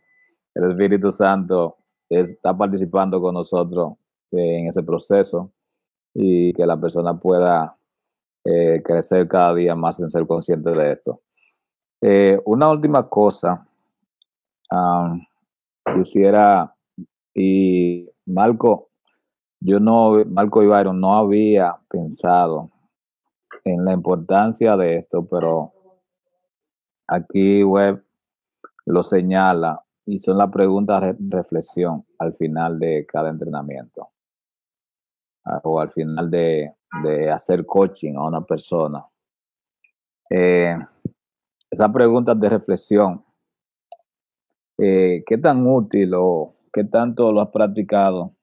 El 0.53 0.65
Espíritu 0.65 1.11
Santo 1.11 1.77
está 2.09 2.55
participando 2.55 3.19
con 3.19 3.33
nosotros 3.33 3.93
en 4.31 4.67
ese 4.67 4.83
proceso 4.83 5.51
y 6.13 6.53
que 6.53 6.65
la 6.65 6.79
persona 6.79 7.19
pueda 7.19 7.75
eh, 8.45 8.81
crecer 8.83 9.27
cada 9.27 9.53
día 9.55 9.75
más 9.75 9.99
en 9.99 10.09
ser 10.09 10.25
consciente 10.25 10.71
de 10.71 10.93
esto. 10.93 11.21
Eh, 12.01 12.39
una 12.45 12.69
última 12.69 13.07
cosa 13.07 13.67
quisiera, 15.95 16.75
y 17.34 18.10
Marco, 18.25 18.89
yo 19.60 19.79
no, 19.79 20.23
Marco 20.25 20.65
Byron 20.65 20.99
no 20.99 21.13
había 21.13 21.77
pensado 21.89 22.71
en 23.63 23.84
la 23.86 23.93
importancia 23.93 24.75
de 24.77 24.97
esto, 24.97 25.27
pero 25.29 25.73
aquí 27.07 27.63
web 27.63 28.03
lo 28.86 29.03
señala 29.03 29.84
y 30.05 30.19
son 30.19 30.38
las 30.38 30.49
preguntas 30.51 31.15
de 31.17 31.38
reflexión 31.38 32.05
al 32.17 32.34
final 32.34 32.79
de 32.79 33.05
cada 33.05 33.29
entrenamiento 33.29 34.10
o 35.63 35.79
al 35.79 35.91
final 35.91 36.29
de, 36.29 36.73
hacer 37.31 37.65
coaching 37.65 38.15
a 38.15 38.27
una 38.27 38.41
persona. 38.41 39.05
Eh, 40.29 40.77
esas 41.69 41.91
preguntas 41.91 42.39
de 42.39 42.49
reflexión 42.49 43.23
eh, 44.83 45.23
¿qué 45.27 45.37
tan 45.37 45.67
útil 45.67 46.11
o 46.15 46.55
qué 46.73 46.83
tanto 46.83 47.31
lo 47.31 47.41
has 47.41 47.49
practicado, 47.49 48.33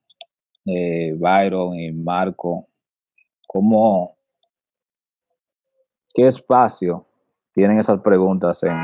eh, 0.65 1.13
Byron 1.19 1.75
y 1.75 1.91
Marco? 1.91 2.69
¿Cómo, 3.47 4.17
qué 6.15 6.29
espacio 6.29 7.05
tienen 7.53 7.81
esas 7.81 8.01
preguntas 8.03 8.63
en, 8.63 8.77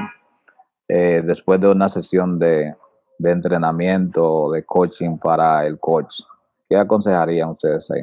eh, 0.88 1.22
después 1.24 1.60
de 1.60 1.68
una 1.68 1.88
sesión 1.88 2.40
de, 2.40 2.74
de 3.18 3.30
entrenamiento 3.30 4.24
o 4.24 4.52
de 4.52 4.64
coaching 4.64 5.16
para 5.18 5.64
el 5.64 5.78
coach? 5.78 6.22
¿Qué 6.68 6.76
aconsejarían 6.76 7.50
ustedes 7.50 7.88
ahí? 7.92 8.02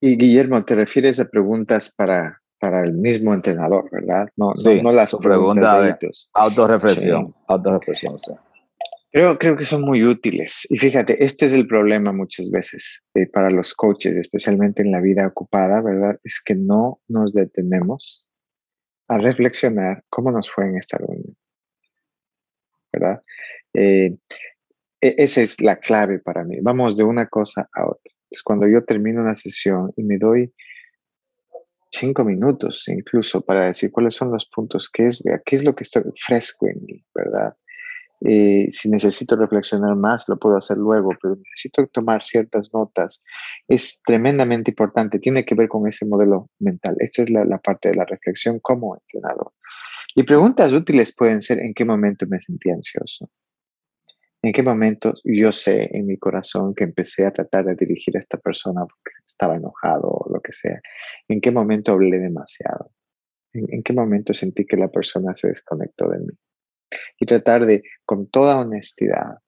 Y 0.00 0.16
Guillermo, 0.16 0.64
¿te 0.64 0.74
refieres 0.74 1.20
a 1.20 1.28
preguntas 1.28 1.94
para 1.94 2.40
para 2.60 2.82
el 2.84 2.92
mismo 2.92 3.32
entrenador, 3.34 3.88
¿verdad? 3.90 4.28
No, 4.36 4.52
no, 4.82 4.92
las 4.92 5.16
preguntas 5.16 5.98
de 5.98 6.10
autorreflexión, 6.34 7.34
autorreflexión, 7.48 8.16
Creo, 9.12 9.38
creo 9.38 9.56
que 9.56 9.64
son 9.64 9.82
muy 9.82 10.04
útiles. 10.04 10.68
Y 10.70 10.78
fíjate, 10.78 11.24
este 11.24 11.46
es 11.46 11.52
el 11.52 11.66
problema 11.66 12.12
muchas 12.12 12.48
veces 12.48 13.08
eh, 13.14 13.26
para 13.26 13.50
los 13.50 13.74
coaches, 13.74 14.16
especialmente 14.16 14.82
en 14.82 14.92
la 14.92 15.00
vida 15.00 15.26
ocupada, 15.26 15.82
¿verdad? 15.82 16.20
Es 16.22 16.40
que 16.40 16.54
no 16.54 17.00
nos 17.08 17.32
detenemos 17.32 18.28
a 19.08 19.18
reflexionar 19.18 20.04
cómo 20.10 20.30
nos 20.30 20.48
fue 20.48 20.66
en 20.66 20.76
esta 20.76 20.98
reunión, 20.98 21.36
¿verdad? 22.92 23.20
Eh, 23.74 24.16
e, 25.00 25.14
esa 25.18 25.40
es 25.40 25.60
la 25.60 25.76
clave 25.80 26.20
para 26.20 26.44
mí. 26.44 26.58
Vamos 26.62 26.96
de 26.96 27.02
una 27.02 27.26
cosa 27.26 27.68
a 27.72 27.86
otra. 27.86 28.12
Entonces, 28.30 28.44
cuando 28.44 28.68
yo 28.68 28.84
termino 28.84 29.22
una 29.22 29.34
sesión 29.34 29.92
y 29.96 30.04
me 30.04 30.18
doy 30.18 30.52
cinco 32.00 32.24
minutos 32.24 32.84
incluso 32.88 33.40
para 33.42 33.66
decir 33.66 33.92
cuáles 33.92 34.14
son 34.14 34.32
los 34.32 34.46
puntos, 34.46 34.88
qué 34.90 35.06
es, 35.06 35.22
qué 35.44 35.56
es 35.56 35.64
lo 35.64 35.74
que 35.74 35.84
estoy 35.84 36.02
fresco 36.16 36.66
en 36.66 36.84
mí, 36.84 37.04
¿verdad? 37.14 37.54
Eh, 38.22 38.66
si 38.68 38.90
necesito 38.90 39.34
reflexionar 39.34 39.96
más, 39.96 40.28
lo 40.28 40.38
puedo 40.38 40.56
hacer 40.56 40.76
luego, 40.76 41.10
pero 41.20 41.36
necesito 41.36 41.86
tomar 41.86 42.22
ciertas 42.22 42.72
notas. 42.74 43.22
Es 43.66 44.02
tremendamente 44.04 44.72
importante, 44.72 45.18
tiene 45.18 45.44
que 45.44 45.54
ver 45.54 45.68
con 45.68 45.88
ese 45.88 46.04
modelo 46.04 46.50
mental. 46.58 46.96
Esta 46.98 47.22
es 47.22 47.30
la, 47.30 47.58
parte 47.58 47.88
de 47.88 47.94
la 47.94 48.04
reflexión 48.04 48.58
como 48.60 48.96
entrenador. 48.96 49.52
Y 50.14 50.24
preguntas 50.24 50.72
útiles 50.72 51.14
pueden 51.16 51.40
ser 51.40 51.60
en 51.60 51.72
qué 51.72 51.84
momento 51.84 52.26
me 52.28 52.40
sentí 52.40 52.70
ansioso, 52.70 53.30
¿En 54.42 54.54
qué 54.54 54.62
momento 54.62 55.12
yo 55.22 55.52
sé 55.52 55.90
en 55.92 56.06
mi 56.06 56.16
corazón 56.16 56.74
que 56.74 56.84
empecé 56.84 57.26
a 57.26 57.30
tratar 57.30 57.66
de 57.66 57.74
dirigir 57.74 58.16
a 58.16 58.20
esta 58.20 58.38
persona 58.38 58.80
porque 58.86 59.12
estaba 59.22 59.54
enojado 59.54 60.08
o 60.08 60.32
lo 60.32 60.39
sea? 60.52 60.80
¿En 61.28 61.40
qué 61.40 61.50
momento 61.50 61.92
hablé 61.92 62.18
demasiado? 62.18 62.90
¿En, 63.52 63.82
qué 63.82 63.92
momento 63.92 64.32
sentí 64.32 64.64
que 64.64 64.76
la 64.76 64.88
persona 64.88 65.34
se 65.34 65.48
desconectó 65.48 66.08
de 66.08 66.20
mí? 66.20 66.32
Y 67.18 67.26
tratar 67.26 67.66
de, 67.66 67.82
con 68.04 68.28
toda 68.28 68.60
honestidad, 68.60 69.38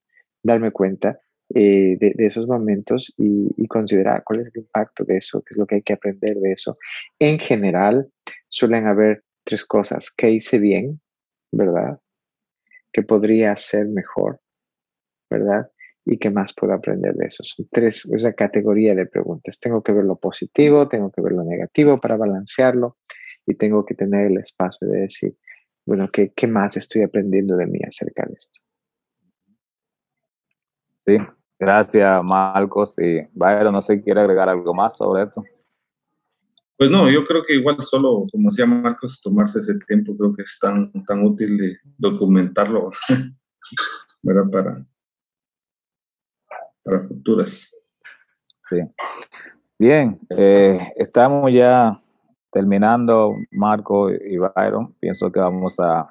darme 0.43 0.71
cuenta 0.73 1.21
eh, 1.55 1.97
de, 1.99 2.15
esos 2.19 2.47
momentos 2.47 3.13
y, 3.17 3.49
y, 3.57 3.67
considerar 3.69 4.23
cuál 4.25 4.41
es 4.41 4.51
el 4.55 4.63
impacto 4.63 5.05
de 5.05 5.19
eso, 5.19 5.41
qué 5.43 5.51
es 5.51 5.59
lo 5.59 5.67
que 5.67 5.77
hay 5.77 5.83
que 5.83 5.93
aprender 5.93 6.37
de 6.37 6.53
eso. 6.53 6.77
En 7.19 7.39
general, 7.39 8.11
suelen 8.49 8.87
haber 8.87 9.23
tres 9.45 9.65
cosas. 9.65 10.11
¿Qué 10.11 10.31
hice 10.31 10.59
bien? 10.59 11.01
¿Verdad? 11.53 12.01
¿Qué 12.93 13.03
podría 13.03 13.53
hacer 13.53 13.87
mejor? 13.87 14.41
¿verdad? 15.33 15.71
¿Y 16.05 16.19
qué 16.19 16.31
más 16.31 16.53
puedo 16.55 16.73
aprender 16.73 17.15
de 17.15 17.27
eso? 17.27 17.45
Son 17.45 17.67
tres, 17.71 18.07
esa 18.13 18.33
categoría 18.33 18.95
de 18.95 19.07
preguntas. 19.07 19.61
Tengo 19.61 19.83
que 19.83 19.93
ver 19.93 20.05
lo 20.05 20.17
positivo, 20.17 20.89
tengo 20.89 21.11
que 21.13 21.21
ver 21.21 21.33
lo 21.33 21.45
negativo 21.45 22.01
para 22.01 22.17
balancearlo 22.17 22.99
y 23.47 23.55
tengo 23.55 23.85
que 23.85 23.95
tener 23.95 24.27
el 24.27 24.39
espacio 24.39 24.89
de 24.89 25.03
decir, 25.03 25.37
bueno, 25.87 26.09
¿qué, 26.13 26.33
qué 26.35 26.47
más 26.47 26.77
estoy 26.77 27.03
aprendiendo 27.03 27.57
de 27.57 27.67
mí 27.67 27.79
acerca 27.87 28.25
de 28.27 28.35
esto? 28.35 28.61
Sí, 31.01 31.19
gracias 31.59 32.23
Marcos. 32.25 32.99
Y 32.99 33.21
Byron, 33.33 33.73
no 33.73 33.81
sé 33.81 33.97
si 33.97 34.03
quiere 34.03 34.21
agregar 34.21 34.49
algo 34.49 34.75
más 34.75 34.97
sobre 34.97 35.25
esto. 35.25 35.43
Pues 36.77 36.91
no, 36.91 37.09
yo 37.09 37.23
creo 37.23 37.43
que 37.45 37.55
igual 37.55 37.77
solo, 37.81 38.27
como 38.31 38.51
decía 38.51 38.67
Marcos, 38.67 39.21
tomarse 39.21 39.61
ese 39.61 39.79
tiempo 39.87 40.17
creo 40.17 40.35
que 40.35 40.43
es 40.43 40.59
tan, 40.61 40.91
tan 41.05 41.25
útil 41.25 41.79
documentarlo, 41.97 42.91
¿verdad? 44.23 44.51
Para, 44.51 44.87
para 46.83 47.01
futuras. 47.07 47.77
Sí. 48.63 48.79
Bien, 49.79 50.19
eh, 50.31 50.93
estamos 50.97 51.53
ya 51.53 52.01
terminando, 52.51 53.35
Marco 53.51 54.11
y 54.11 54.37
Byron. 54.37 54.95
Pienso 55.01 55.31
que 55.33 55.41
vamos 55.41 55.81
a, 55.81 56.09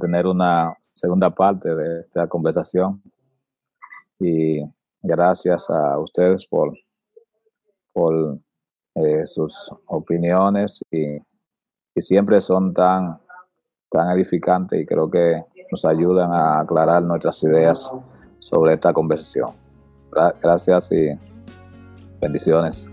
tener 0.00 0.26
una 0.26 0.76
segunda 0.92 1.30
parte 1.30 1.74
de 1.74 2.00
esta 2.00 2.26
conversación. 2.26 3.00
Y 4.18 4.60
gracias 5.00 5.70
a 5.70 5.98
ustedes 5.98 6.44
por, 6.46 6.76
por 7.92 8.38
eh, 8.94 9.24
sus 9.24 9.72
opiniones 9.86 10.82
y, 10.90 11.16
y, 11.94 12.02
siempre 12.02 12.40
son 12.40 12.74
tan, 12.74 13.18
tan 13.90 14.10
edificantes 14.10 14.80
y 14.80 14.84
creo 14.84 15.10
que 15.10 15.40
nos 15.70 15.84
ayudan 15.84 16.32
a 16.32 16.60
aclarar 16.60 17.02
nuestras 17.02 17.42
ideas 17.42 17.90
sobre 18.40 18.74
esta 18.74 18.92
conversación. 18.92 19.65
Gracias 20.42 20.92
y 20.92 21.10
bendiciones. 22.20 22.90